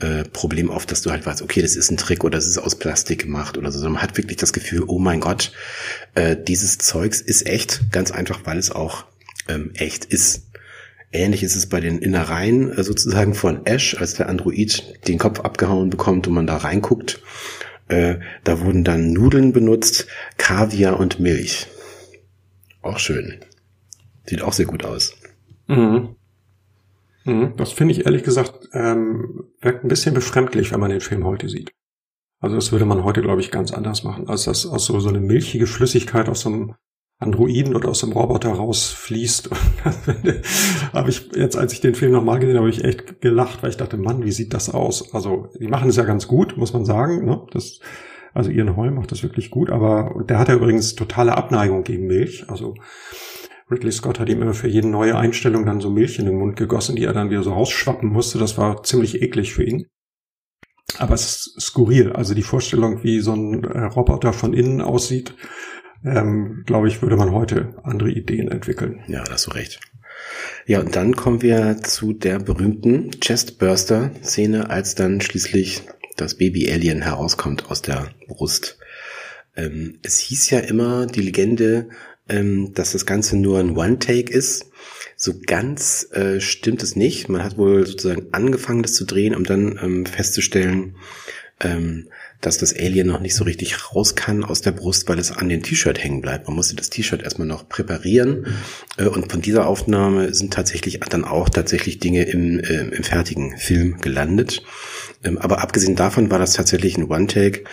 [0.00, 2.58] äh, Problem oft, dass du halt weißt, okay, das ist ein Trick oder das ist
[2.58, 5.52] aus Plastik gemacht oder so, sondern man hat wirklich das Gefühl, oh mein Gott,
[6.14, 9.04] äh, dieses Zeugs ist echt, ganz einfach, weil es auch
[9.48, 10.48] ähm, echt ist.
[11.12, 15.40] Ähnlich ist es bei den Innereien äh, sozusagen von Ash, als der Android den Kopf
[15.40, 17.20] abgehauen bekommt und man da reinguckt.
[17.88, 21.66] Äh, da wurden dann Nudeln benutzt, Kaviar und Milch.
[22.82, 23.40] Auch schön.
[24.26, 25.14] Sieht auch sehr gut aus.
[25.66, 26.16] Mhm.
[27.30, 27.56] Mhm.
[27.56, 31.48] Das finde ich ehrlich gesagt, ähm, wirkt ein bisschen befremdlich, wenn man den Film heute
[31.48, 31.72] sieht.
[32.40, 35.10] Also das würde man heute, glaube ich, ganz anders machen, als das aus so, so
[35.10, 36.74] eine milchige Flüssigkeit aus so einem
[37.18, 39.50] Androiden oder aus dem Roboter rausfließt.
[40.94, 43.76] habe ich jetzt, als ich den Film nochmal gesehen habe, ich echt gelacht, weil ich
[43.76, 45.12] dachte, Mann, wie sieht das aus?
[45.14, 47.26] Also die machen es ja ganz gut, muss man sagen.
[47.26, 47.46] Ne?
[47.52, 47.80] Das,
[48.32, 52.06] also Ian Holm macht das wirklich gut, aber der hat ja übrigens totale Abneigung gegen
[52.06, 52.48] Milch.
[52.48, 52.74] Also
[53.70, 56.56] Ridley Scott hat ihm immer für jede neue Einstellung dann so Milch in den Mund
[56.56, 58.38] gegossen, die er dann wieder so rausschwappen musste.
[58.38, 59.86] Das war ziemlich eklig für ihn.
[60.98, 62.12] Aber es ist skurril.
[62.12, 65.34] Also die Vorstellung, wie so ein äh, Roboter von innen aussieht,
[66.04, 69.04] ähm, glaube ich, würde man heute andere Ideen entwickeln.
[69.06, 69.80] Ja, da hast du recht.
[70.66, 75.82] Ja, und dann kommen wir zu der berühmten Chestburster-Szene, als dann schließlich
[76.16, 78.78] das Baby-Alien herauskommt aus der Brust.
[79.56, 81.88] Ähm, es hieß ja immer, die Legende,
[82.30, 84.70] ähm, dass das Ganze nur ein One-Take ist.
[85.16, 87.28] So ganz äh, stimmt es nicht.
[87.28, 90.96] Man hat wohl sozusagen angefangen, das zu drehen, um dann ähm, festzustellen,
[91.60, 92.08] ähm,
[92.40, 95.50] dass das Alien noch nicht so richtig raus kann aus der Brust, weil es an
[95.50, 96.46] dem T-Shirt hängen bleibt.
[96.46, 98.46] Man musste das T-Shirt erstmal noch präparieren
[98.96, 103.58] äh, und von dieser Aufnahme sind tatsächlich dann auch tatsächlich Dinge im, äh, im fertigen
[103.58, 104.62] Film gelandet.
[105.22, 107.64] Ähm, aber abgesehen davon war das tatsächlich ein One-Take.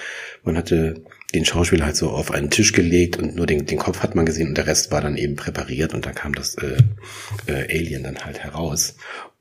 [0.43, 1.02] Man hatte
[1.34, 4.26] den Schauspieler halt so auf einen Tisch gelegt und nur den, den Kopf hat man
[4.26, 6.78] gesehen und der Rest war dann eben präpariert und da kam das äh,
[7.48, 8.96] äh, Alien dann halt heraus.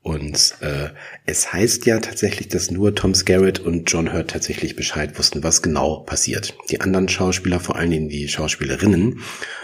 [0.07, 0.91] Und äh,
[1.25, 5.61] es heißt ja tatsächlich, dass nur Tom Skerritt und John Hurt tatsächlich Bescheid wussten, was
[5.61, 6.55] genau passiert.
[6.69, 9.19] Die anderen Schauspieler, vor allen Dingen die Schauspielerinnen,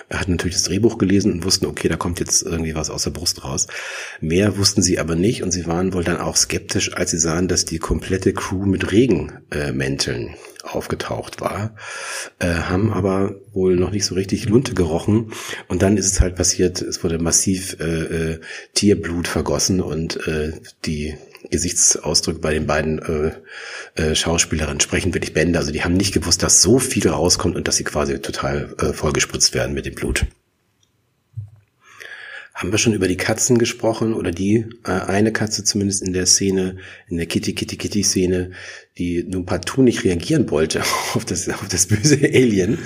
[0.10, 3.12] hatten natürlich das Drehbuch gelesen und wussten, okay, da kommt jetzt irgendwie was aus der
[3.12, 3.68] Brust raus.
[4.20, 7.48] Mehr wussten sie aber nicht und sie waren wohl dann auch skeptisch, als sie sahen,
[7.48, 11.74] dass die komplette Crew mit Regenmänteln äh, aufgetaucht war,
[12.40, 15.32] äh, haben aber wohl noch nicht so richtig Lunte gerochen.
[15.68, 17.84] Und dann ist es halt passiert, es wurde massiv äh,
[18.34, 18.40] äh,
[18.74, 20.54] Tierblut vergossen und äh,
[20.86, 21.16] die
[21.50, 25.60] Gesichtsausdrücke bei den beiden äh, äh, Schauspielerinnen sprechen wirklich Bände.
[25.60, 28.94] Also die haben nicht gewusst, dass so viel rauskommt und dass sie quasi total äh,
[28.94, 30.26] vollgespritzt werden mit dem Blut.
[32.54, 36.28] Haben wir schon über die Katzen gesprochen oder die äh, eine Katze zumindest in der
[36.28, 38.52] Szene, in der Kitty Kitty Kitty Szene,
[38.98, 40.82] die nun partout nicht reagieren wollte
[41.14, 42.78] auf das, auf das böse Alien.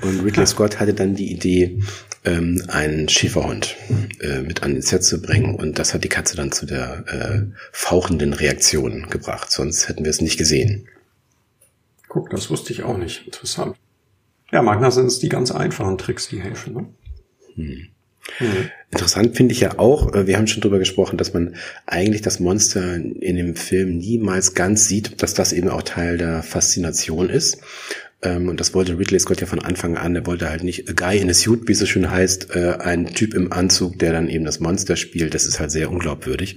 [0.00, 1.78] Und Ridley Scott hatte dann die Idee,
[2.24, 3.76] ähm, einen Schäferhund
[4.20, 5.56] äh, mit an den Set zu bringen.
[5.56, 9.50] Und das hat die Katze dann zu der äh, fauchenden Reaktion gebracht.
[9.50, 10.88] Sonst hätten wir es nicht gesehen.
[12.08, 13.26] Guck, das wusste ich auch nicht.
[13.26, 13.76] Interessant.
[14.50, 16.74] Ja, manchmal sind es die ganz einfachen Tricks, die helfen.
[16.74, 16.86] Ne?
[17.54, 17.88] Hm.
[18.40, 18.70] Mhm.
[18.90, 21.56] Interessant finde ich ja auch, äh, wir haben schon drüber gesprochen, dass man
[21.86, 26.42] eigentlich das Monster in dem Film niemals ganz sieht, dass das eben auch Teil der
[26.42, 27.58] Faszination ist.
[28.22, 30.14] Ähm, und das wollte Ridley Scott ja von Anfang an.
[30.14, 32.76] Er wollte halt nicht a guy in a suit, wie es so schön heißt, äh,
[32.78, 35.34] ein Typ im Anzug, der dann eben das Monster spielt.
[35.34, 36.56] Das ist halt sehr unglaubwürdig.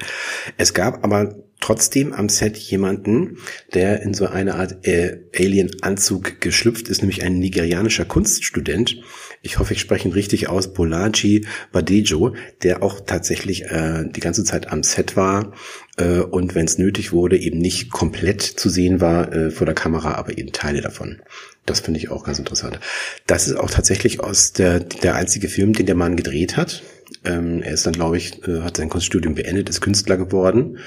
[0.57, 3.37] Es gab aber trotzdem am Set jemanden,
[3.73, 9.01] der in so eine Art äh, Alien-Anzug geschlüpft ist, nämlich ein nigerianischer Kunststudent.
[9.45, 14.43] Ich hoffe, ich spreche ihn richtig aus, Bolaji Badejo, der auch tatsächlich äh, die ganze
[14.43, 15.53] Zeit am Set war
[15.97, 19.75] äh, und wenn es nötig wurde, eben nicht komplett zu sehen war äh, vor der
[19.75, 21.21] Kamera, aber eben Teile davon.
[21.67, 22.79] Das finde ich auch ganz interessant.
[23.27, 26.81] Das ist auch tatsächlich aus der, der einzige Film, den der Mann gedreht hat.
[27.23, 30.79] Ähm, er ist dann, glaube ich, äh, hat sein Kunststudium beendet, ist Künstler geworden.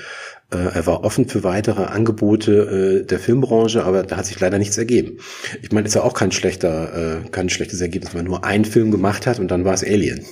[0.51, 4.59] Äh, er war offen für weitere Angebote äh, der Filmbranche, aber da hat sich leider
[4.59, 5.19] nichts ergeben.
[5.61, 8.65] Ich meine, ist ja auch kein schlechter, äh, kein schlechtes Ergebnis, wenn man nur einen
[8.65, 10.25] Film gemacht hat und dann war es Alien.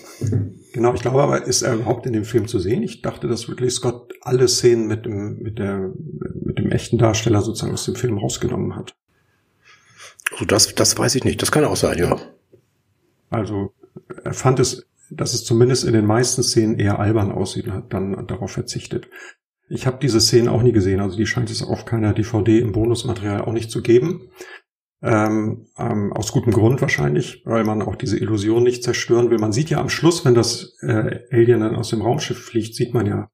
[0.72, 2.82] Genau, ich glaube aber, ist er überhaupt in dem Film zu sehen?
[2.82, 5.92] Ich dachte, dass Ridley Scott alle Szenen mit dem, mit der,
[6.34, 8.94] mit dem echten Darsteller sozusagen aus dem Film rausgenommen hat.
[10.32, 11.42] Also das, das weiß ich nicht.
[11.42, 12.18] Das kann auch sein, ja.
[13.28, 13.72] Also
[14.24, 17.92] er fand es, dass es zumindest in den meisten Szenen eher albern aussieht und hat
[17.92, 19.08] dann darauf verzichtet.
[19.68, 22.72] Ich habe diese Szenen auch nie gesehen, also die scheint es auf keiner DVD im
[22.72, 24.30] Bonusmaterial auch nicht zu geben.
[25.02, 29.38] Ähm, ähm, aus gutem Grund wahrscheinlich, weil man auch diese Illusion nicht zerstören will.
[29.38, 32.94] Man sieht ja am Schluss, wenn das äh, Alien dann aus dem Raumschiff fliegt, sieht
[32.94, 33.28] man ja,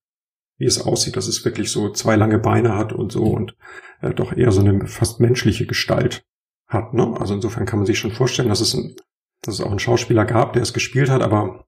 [0.59, 3.57] wie es aussieht, dass es wirklich so zwei lange Beine hat und so und
[4.01, 6.25] äh, doch eher so eine fast menschliche Gestalt
[6.67, 6.95] hat.
[6.95, 7.17] Ne?
[7.19, 8.97] Also insofern kann man sich schon vorstellen, dass es, ein,
[9.43, 11.67] dass es auch einen Schauspieler gab, der es gespielt hat, aber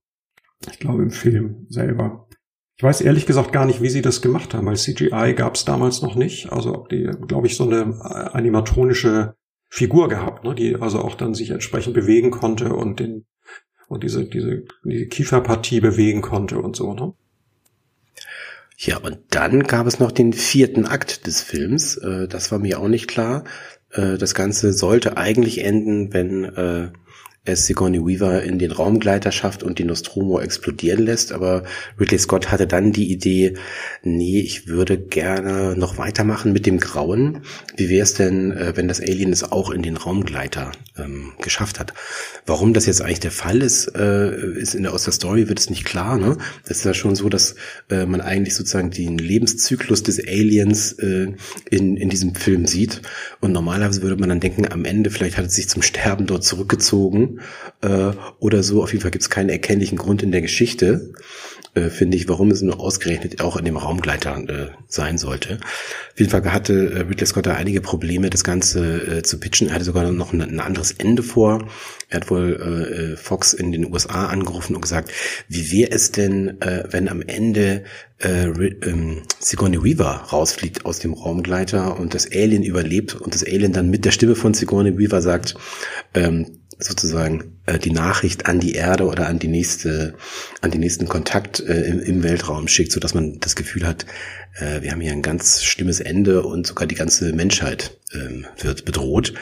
[0.70, 2.28] ich glaube im Film selber.
[2.76, 5.64] Ich weiß ehrlich gesagt gar nicht, wie sie das gemacht haben, weil CGI gab es
[5.64, 6.52] damals noch nicht.
[6.52, 9.36] Also ob die, glaube ich, so eine äh, animatronische
[9.68, 13.26] Figur gehabt, ne, die also auch dann sich entsprechend bewegen konnte und den
[13.88, 16.94] und diese diese diese Kieferpartie bewegen konnte und so.
[16.94, 17.12] Ne?
[18.76, 21.96] Ja, und dann gab es noch den vierten Akt des Films.
[21.96, 23.44] Äh, das war mir auch nicht klar.
[23.90, 26.90] Äh, das Ganze sollte eigentlich enden, wenn äh,
[27.44, 31.32] es Sigourney Weaver in den Raumgleiter schafft und die Nostromo explodieren lässt.
[31.32, 31.64] Aber
[32.00, 33.54] Ridley Scott hatte dann die Idee,
[34.02, 37.42] nee, ich würde gerne noch weitermachen mit dem Grauen.
[37.76, 41.78] Wie wäre es denn, äh, wenn das Alien es auch in den Raumgleiter ähm, geschafft
[41.78, 41.92] hat?
[42.46, 45.58] Warum das jetzt eigentlich der Fall ist, äh, ist in der, aus der Story wird
[45.58, 46.16] es nicht klar.
[46.16, 46.38] Ne?
[46.66, 47.56] Das ist ja schon so, dass
[47.90, 51.32] äh, man eigentlich sozusagen den Lebenszyklus des Aliens äh,
[51.70, 53.02] in, in diesem Film sieht.
[53.40, 56.42] Und normalerweise würde man dann denken, am Ende vielleicht hat es sich zum Sterben dort
[56.42, 57.33] zurückgezogen
[57.80, 58.82] äh, oder so.
[58.82, 61.12] Auf jeden Fall gibt es keinen erkennlichen Grund in der Geschichte,
[61.74, 65.58] äh, finde ich, warum es nur ausgerechnet auch in dem Raumgleiter äh, sein sollte.
[66.12, 69.68] Auf jeden Fall hatte äh, Ridley Scott da einige Probleme, das Ganze äh, zu pitchen.
[69.68, 71.68] Er hatte sogar noch ein, ein anderes Ende vor.
[72.08, 75.10] Er hat wohl äh, Fox in den USA angerufen und gesagt,
[75.48, 77.84] wie wäre es denn, äh, wenn am Ende
[78.18, 83.72] äh, ähm, Sigourney Weaver rausfliegt aus dem Raumgleiter und das Alien überlebt und das Alien
[83.72, 85.56] dann mit der Stimme von Sigourney Weaver sagt,
[86.14, 90.14] ähm, sozusagen äh, die Nachricht an die Erde oder an die nächste,
[90.60, 94.06] an den nächsten Kontakt äh, im, im Weltraum schickt, so dass man das Gefühl hat,
[94.56, 98.84] äh, wir haben hier ein ganz schlimmes Ende und sogar die ganze Menschheit ähm, wird
[98.84, 99.34] bedroht.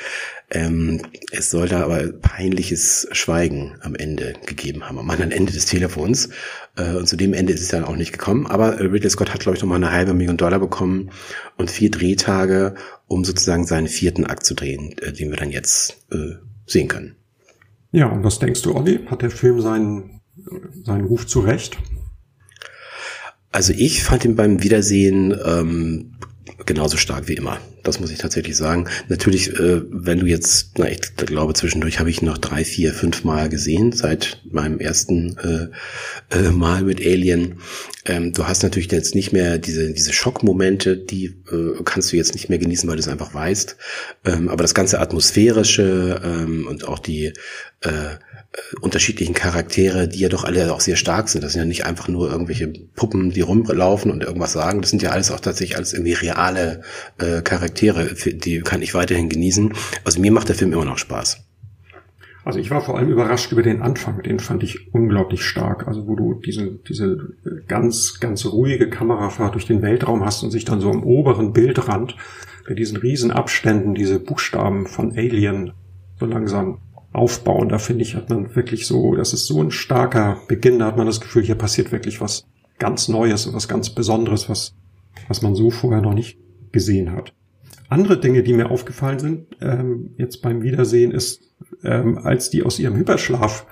[0.50, 5.64] Ähm, es soll da aber peinliches Schweigen am Ende gegeben haben, am anderen Ende des
[5.64, 6.28] Telefons.
[6.76, 8.46] Äh, und zu dem Ende ist es dann auch nicht gekommen.
[8.46, 11.10] Aber äh, Ridley Scott hat, glaube ich, noch mal eine halbe Million Dollar bekommen
[11.56, 12.74] und vier Drehtage,
[13.06, 17.16] um sozusagen seinen vierten Akt zu drehen, äh, den wir dann jetzt äh, sehen können.
[17.92, 19.06] Ja, und was denkst du, Olli?
[19.06, 20.22] Hat der Film seinen,
[20.82, 21.78] seinen Ruf zurecht?
[23.52, 26.12] Also ich fand ihn beim Wiedersehen ähm,
[26.64, 27.58] genauso stark wie immer.
[27.82, 28.88] Das muss ich tatsächlich sagen.
[29.08, 33.24] Natürlich, äh, wenn du jetzt, na, ich glaube, zwischendurch habe ich noch drei, vier, fünf
[33.24, 37.58] Mal gesehen seit meinem ersten äh, äh, Mal mit Alien.
[38.06, 42.34] Ähm, du hast natürlich jetzt nicht mehr diese, diese Schockmomente, die äh, kannst du jetzt
[42.34, 43.76] nicht mehr genießen, weil du es einfach weißt.
[44.24, 47.32] Ähm, aber das ganze Atmosphärische ähm, und auch die
[47.80, 48.16] äh,
[48.80, 51.42] unterschiedlichen Charaktere, die ja doch alle auch sehr stark sind.
[51.42, 54.82] Das sind ja nicht einfach nur irgendwelche Puppen, die rumlaufen und irgendwas sagen.
[54.82, 56.82] Das sind ja alles auch tatsächlich alles irgendwie reale
[57.18, 59.72] äh, Charaktere, die kann ich weiterhin genießen.
[60.04, 61.38] Also mir macht der Film immer noch Spaß.
[62.44, 65.86] Also ich war vor allem überrascht über den Anfang, den fand ich unglaublich stark.
[65.86, 67.18] Also wo du diese, diese
[67.68, 72.16] ganz, ganz ruhige Kamerafahrt durch den Weltraum hast und sich dann so am oberen Bildrand
[72.66, 75.72] bei diesen riesen Abständen diese Buchstaben von Alien
[76.18, 76.78] so langsam
[77.12, 77.68] aufbauen.
[77.68, 80.96] Da finde ich, hat man wirklich so, das ist so ein starker Beginn, da hat
[80.96, 82.46] man das Gefühl, hier passiert wirklich was
[82.78, 84.74] ganz Neues und was ganz Besonderes, was,
[85.28, 86.38] was man so vorher noch nicht
[86.72, 87.34] gesehen hat.
[87.88, 91.42] Andere Dinge, die mir aufgefallen sind, ähm, jetzt beim Wiedersehen, ist,
[91.84, 93.66] ähm, als die aus ihrem Hyperschlaf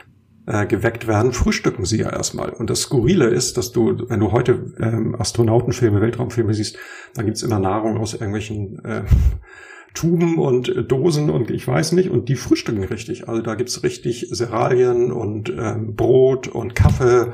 [0.46, 2.50] äh, geweckt werden, frühstücken sie ja erstmal.
[2.50, 6.76] Und das Skurrile ist, dass du, wenn du heute ähm, Astronautenfilme, Weltraumfilme siehst,
[7.14, 9.04] dann gibt's immer Nahrung aus irgendwelchen äh,
[9.94, 12.10] Tuben und äh, Dosen und ich weiß nicht.
[12.10, 13.28] Und die frühstücken richtig.
[13.28, 17.32] Also da gibt's richtig Seralien und ähm, Brot und Kaffee.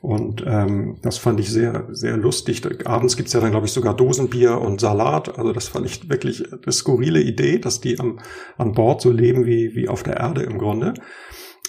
[0.00, 2.62] Und ähm, das fand ich sehr, sehr lustig.
[2.86, 5.36] Abends gibt's ja dann, glaube ich, sogar Dosenbier und Salat.
[5.38, 8.18] Also das fand ich wirklich eine skurrile Idee, dass die am,
[8.56, 10.94] an Bord so leben wie, wie auf der Erde im Grunde.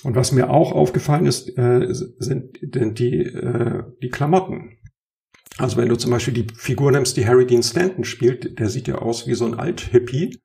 [0.03, 4.77] Und was mir auch aufgefallen ist, äh, sind die, äh, die Klamotten.
[5.57, 8.87] Also wenn du zum Beispiel die Figur nimmst, die Harry Dean Stanton spielt, der sieht
[8.87, 10.39] ja aus wie so ein Alt-Hippie,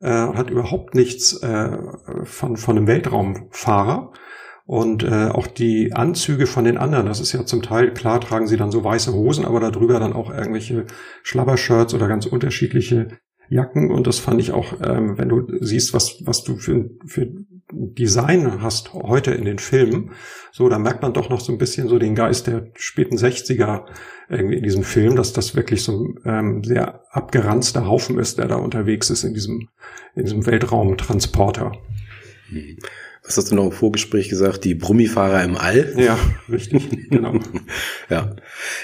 [0.00, 1.78] äh, hat überhaupt nichts äh,
[2.24, 4.12] von, von einem Weltraumfahrer.
[4.64, 8.48] Und äh, auch die Anzüge von den anderen, das ist ja zum Teil, klar tragen
[8.48, 10.86] sie dann so weiße Hosen, aber darüber dann auch irgendwelche
[11.22, 13.08] Schlabbershirts oder ganz unterschiedliche
[13.48, 13.92] Jacken.
[13.92, 17.28] Und das fand ich auch, ähm, wenn du siehst, was, was du für, für
[17.72, 20.12] Design hast heute in den Filmen,
[20.52, 23.86] so, da merkt man doch noch so ein bisschen so den Geist der späten 60er
[24.28, 28.48] irgendwie in diesem Film, dass das wirklich so ein ähm, sehr abgeranzter Haufen ist, der
[28.48, 29.68] da unterwegs ist in diesem,
[30.14, 31.72] in diesem Weltraumtransporter.
[33.26, 35.94] Was hast du noch im Vorgespräch gesagt, die Brummifahrer im All?
[35.96, 36.16] Ja,
[36.48, 37.40] richtig, genau.
[38.08, 38.36] ja.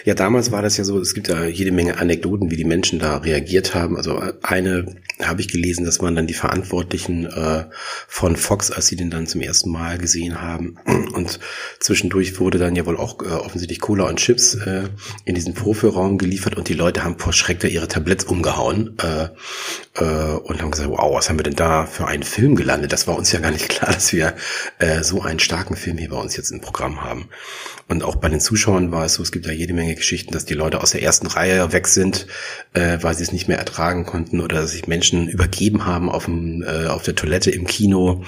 [0.05, 2.99] Ja, damals war das ja so, es gibt ja jede Menge Anekdoten, wie die Menschen
[2.99, 3.97] da reagiert haben.
[3.97, 7.67] Also eine habe ich gelesen, dass man dann die Verantwortlichen äh,
[8.09, 10.77] von Fox, als sie den dann zum ersten Mal gesehen haben,
[11.15, 11.39] und
[11.79, 14.89] zwischendurch wurde dann ja wohl auch äh, offensichtlich Cola und Chips äh,
[15.25, 19.29] in diesen Vorführraum geliefert und die Leute haben vor Schreck da ihre Tabletts umgehauen äh,
[20.03, 22.93] äh, und haben gesagt, wow, was haben wir denn da für einen Film gelandet?
[22.93, 24.32] Das war uns ja gar nicht klar, dass wir
[24.79, 27.29] äh, so einen starken Film hier bei uns jetzt im Programm haben.
[27.89, 30.45] Und auch bei den Zuschauern war es so, es gibt ja jede Menge Geschichten, dass
[30.45, 32.27] die Leute aus der ersten Reihe weg sind,
[32.73, 36.27] äh, weil sie es nicht mehr ertragen konnten oder dass sich Menschen übergeben haben auf,
[36.27, 38.25] dem, äh, auf der Toilette im Kino,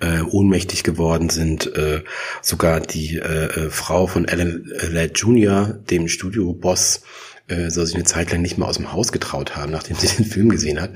[0.00, 1.74] äh, ohnmächtig geworden sind.
[1.74, 2.02] Äh,
[2.42, 7.02] sogar die äh, äh Frau von Alan Ladd Jr., dem Studioboss,
[7.48, 10.08] äh, soll sich eine Zeit lang nicht mehr aus dem Haus getraut haben, nachdem sie
[10.16, 10.90] den Film gesehen hat.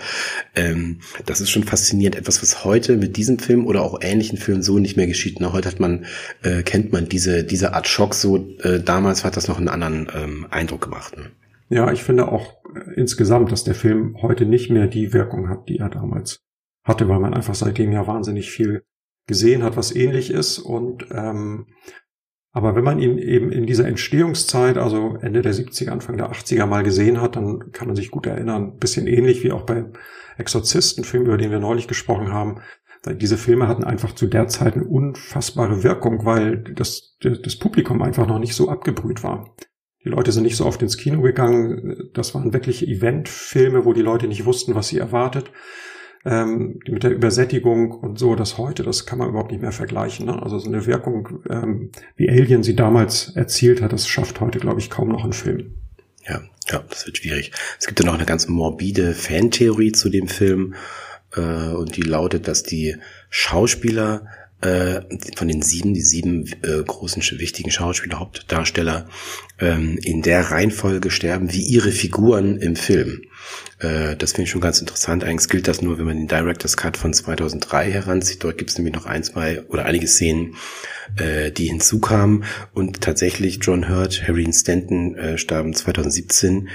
[0.54, 2.16] Ähm, das ist schon faszinierend.
[2.16, 5.40] Etwas, was heute mit diesem Film oder auch ähnlichen Filmen so nicht mehr geschieht.
[5.40, 5.52] Ne?
[5.52, 6.06] Heute hat man,
[6.42, 8.36] äh, kennt man diese, diese Art Schock so.
[8.60, 11.16] Äh, damals hat das noch einen anderen ähm, Eindruck gemacht.
[11.16, 11.30] Ne?
[11.68, 15.68] Ja, ich finde auch äh, insgesamt, dass der Film heute nicht mehr die Wirkung hat,
[15.68, 16.40] die er damals
[16.82, 18.82] hatte, weil man einfach seitdem ja wahnsinnig viel
[19.26, 20.58] gesehen hat, was ähnlich ist.
[20.58, 21.66] Und ähm,
[22.52, 26.66] aber wenn man ihn eben in dieser Entstehungszeit, also Ende der 70er, Anfang der 80er
[26.66, 29.84] mal gesehen hat, dann kann man sich gut erinnern, bisschen ähnlich wie auch bei
[30.36, 32.60] Exorzisten, Film, über den wir neulich gesprochen haben.
[33.06, 38.26] Diese Filme hatten einfach zu der Zeit eine unfassbare Wirkung, weil das, das Publikum einfach
[38.26, 39.54] noch nicht so abgebrüht war.
[40.04, 42.10] Die Leute sind nicht so oft ins Kino gegangen.
[42.14, 45.50] Das waren wirklich Eventfilme, wo die Leute nicht wussten, was sie erwartet
[46.24, 50.26] ähm, mit der Übersättigung und so, das heute, das kann man überhaupt nicht mehr vergleichen.
[50.26, 50.42] Ne?
[50.42, 54.80] Also so eine Wirkung, ähm, wie Alien sie damals erzielt hat, das schafft heute, glaube
[54.80, 55.74] ich, kaum noch ein Film.
[56.28, 57.52] Ja, ja, das wird schwierig.
[57.78, 60.74] Es gibt ja noch eine ganz morbide Fantheorie zu dem Film
[61.34, 62.96] äh, und die lautet, dass die
[63.30, 64.26] Schauspieler
[64.60, 65.00] äh,
[65.36, 69.08] von den sieben, die sieben äh, großen, wichtigen Schauspieler, Hauptdarsteller,
[69.58, 73.22] ähm, in der Reihenfolge sterben wie ihre Figuren im Film.
[73.78, 75.24] Äh, das finde ich schon ganz interessant.
[75.24, 78.44] Eigentlich gilt das nur, wenn man den Director's Cut von 2003 heranzieht.
[78.44, 80.56] Dort gibt es nämlich noch ein, zwei oder einige Szenen,
[81.16, 82.44] äh, die hinzukamen.
[82.72, 86.68] Und tatsächlich John Hurt, Harry Stanton äh, starben 2017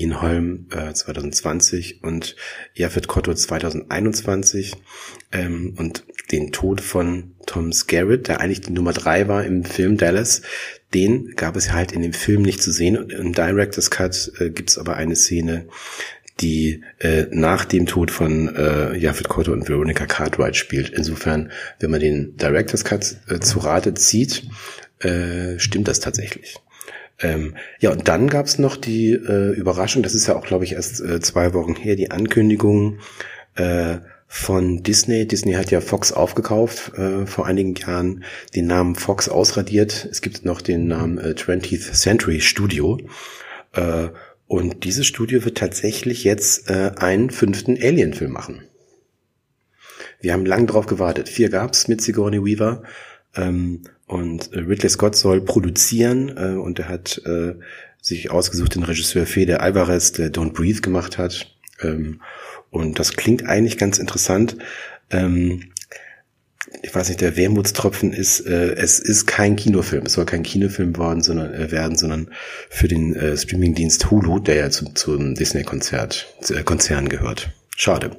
[0.00, 2.34] Ian Holm äh, 2020 und
[2.74, 4.76] Jafet Kotto 2021
[5.32, 9.96] ähm, und den Tod von Tom Skerritt, der eigentlich die Nummer drei war im Film
[9.96, 10.42] Dallas,
[10.94, 13.10] den gab es halt in dem Film nicht zu sehen.
[13.10, 15.66] Im Director's Cut äh, gibt es aber eine Szene,
[16.40, 20.88] die äh, nach dem Tod von äh, Jafet Kotto und Veronica Cartwright spielt.
[20.90, 24.44] Insofern, wenn man den Director's Cut äh, zu Rate zieht,
[25.00, 26.56] äh, stimmt das tatsächlich.
[27.20, 30.72] Ähm, ja, und dann gab's noch die äh, Überraschung, das ist ja auch, glaube ich,
[30.72, 32.98] erst äh, zwei Wochen her, die Ankündigung
[33.56, 35.26] äh, von Disney.
[35.26, 40.08] Disney hat ja Fox aufgekauft äh, vor einigen Jahren, den Namen Fox ausradiert.
[40.10, 42.98] Es gibt noch den Namen äh, 20th Century Studio.
[43.72, 44.08] Äh,
[44.46, 48.62] und dieses Studio wird tatsächlich jetzt äh, einen fünften Alien-Film machen.
[50.20, 51.28] Wir haben lang drauf gewartet.
[51.28, 52.82] Vier gab's mit Sigourney Weaver.
[53.36, 57.54] Ähm, und äh, Ridley Scott soll produzieren äh, und er hat äh,
[58.02, 61.54] sich ausgesucht den Regisseur Fede Alvarez, der Don't Breathe gemacht hat.
[61.80, 62.20] Ähm,
[62.70, 64.56] und das klingt eigentlich ganz interessant.
[65.10, 65.70] Ähm,
[66.82, 70.06] ich weiß nicht, der Wermutstropfen ist, äh, es ist kein Kinofilm.
[70.06, 72.30] Es soll kein Kinofilm worden, sondern äh, werden, sondern
[72.68, 77.52] für den äh, Streamingdienst Hulu, der ja zum, zum Disney-Konzert, äh, Konzern gehört.
[77.76, 78.16] Schade.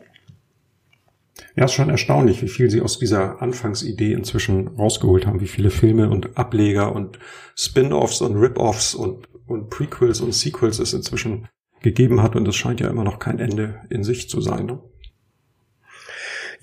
[1.55, 5.69] Ja, ist schon erstaunlich, wie viel sie aus dieser Anfangsidee inzwischen rausgeholt haben, wie viele
[5.69, 7.19] Filme und Ableger und
[7.55, 11.47] Spin-offs und Rip-offs und, und Prequels und Sequels es inzwischen
[11.81, 14.65] gegeben hat und es scheint ja immer noch kein Ende in sich zu sein.
[14.65, 14.79] Ne?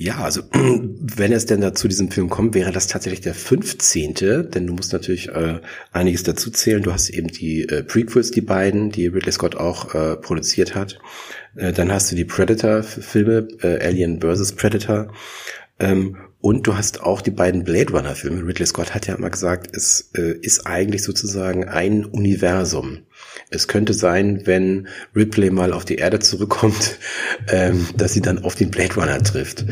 [0.01, 4.15] Ja, also wenn es denn da zu diesem Film kommt, wäre das tatsächlich der 15.,
[4.15, 5.61] denn du musst natürlich äh,
[5.91, 6.83] einiges dazu zählen.
[6.83, 11.01] Du hast eben die äh, Prequels, die beiden, die Ridley Scott auch äh, produziert hat.
[11.59, 14.53] Äh, dann hast du die Predator-Filme, äh, Alien vs.
[14.53, 15.13] Predator.
[15.81, 18.47] Ähm, und du hast auch die beiden Blade Runner-Filme.
[18.47, 23.01] Ridley Scott hat ja immer gesagt, es äh, ist eigentlich sozusagen ein Universum.
[23.51, 24.87] Es könnte sein, wenn
[25.17, 26.99] Ripley mal auf die Erde zurückkommt,
[27.49, 29.65] ähm, dass sie dann auf den Blade Runner trifft.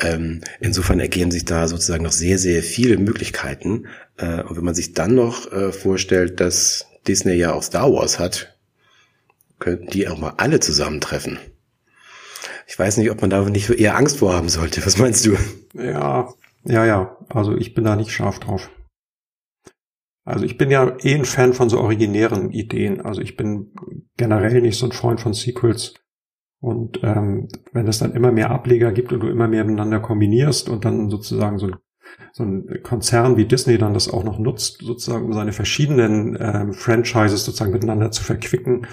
[0.00, 3.86] Ähm, insofern ergeben sich da sozusagen noch sehr, sehr viele Möglichkeiten.
[4.16, 8.18] Äh, und wenn man sich dann noch äh, vorstellt, dass Disney ja auch Star Wars
[8.18, 8.55] hat,
[9.58, 11.38] könnten die auch mal alle zusammentreffen.
[12.66, 14.84] Ich weiß nicht, ob man da nicht eher Angst vorhaben sollte.
[14.84, 15.36] Was meinst du?
[15.74, 16.28] Ja,
[16.64, 17.16] ja, ja.
[17.28, 18.70] Also ich bin da nicht scharf drauf.
[20.24, 23.00] Also ich bin ja eh ein Fan von so originären Ideen.
[23.00, 23.72] Also ich bin
[24.16, 25.94] generell nicht so ein Freund von Sequels.
[26.60, 30.68] Und ähm, wenn es dann immer mehr Ableger gibt und du immer mehr miteinander kombinierst
[30.68, 31.76] und dann sozusagen so ein,
[32.32, 36.72] so ein Konzern wie Disney dann das auch noch nutzt, sozusagen um seine verschiedenen ähm,
[36.72, 38.86] Franchises sozusagen miteinander zu verquicken,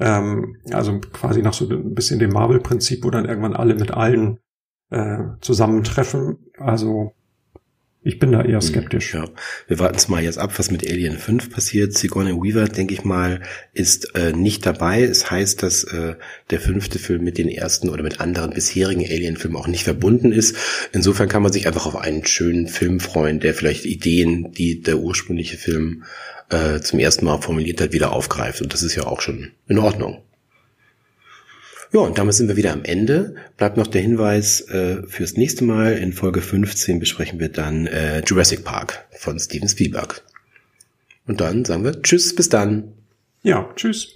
[0.00, 4.40] ähm, also quasi nach so ein bisschen dem Marvel-Prinzip, wo dann irgendwann alle mit allen
[4.90, 6.38] äh, zusammentreffen.
[6.58, 7.12] Also
[8.02, 9.14] ich bin da eher hm, skeptisch.
[9.14, 9.28] Ja,
[9.68, 11.92] wir warten es mal jetzt ab, was mit Alien 5 passiert.
[11.92, 13.42] Sigourney Weaver, denke ich mal,
[13.74, 15.02] ist äh, nicht dabei.
[15.02, 16.14] Es heißt, dass äh,
[16.48, 20.56] der fünfte Film mit den ersten oder mit anderen bisherigen Alien-Filmen auch nicht verbunden ist.
[20.92, 24.98] Insofern kann man sich einfach auf einen schönen Film freuen, der vielleicht Ideen, die der
[24.98, 26.04] ursprüngliche Film
[26.48, 28.62] äh, zum ersten Mal formuliert hat, wieder aufgreift.
[28.62, 30.22] Und das ist ja auch schon in Ordnung.
[31.92, 33.34] Ja, und damit sind wir wieder am Ende.
[33.56, 35.94] Bleibt noch der Hinweis äh, fürs nächste Mal.
[35.94, 40.22] In Folge 15 besprechen wir dann äh, Jurassic Park von Steven Spielberg.
[41.26, 42.92] Und dann sagen wir Tschüss, bis dann.
[43.42, 44.12] Ja, tschüss.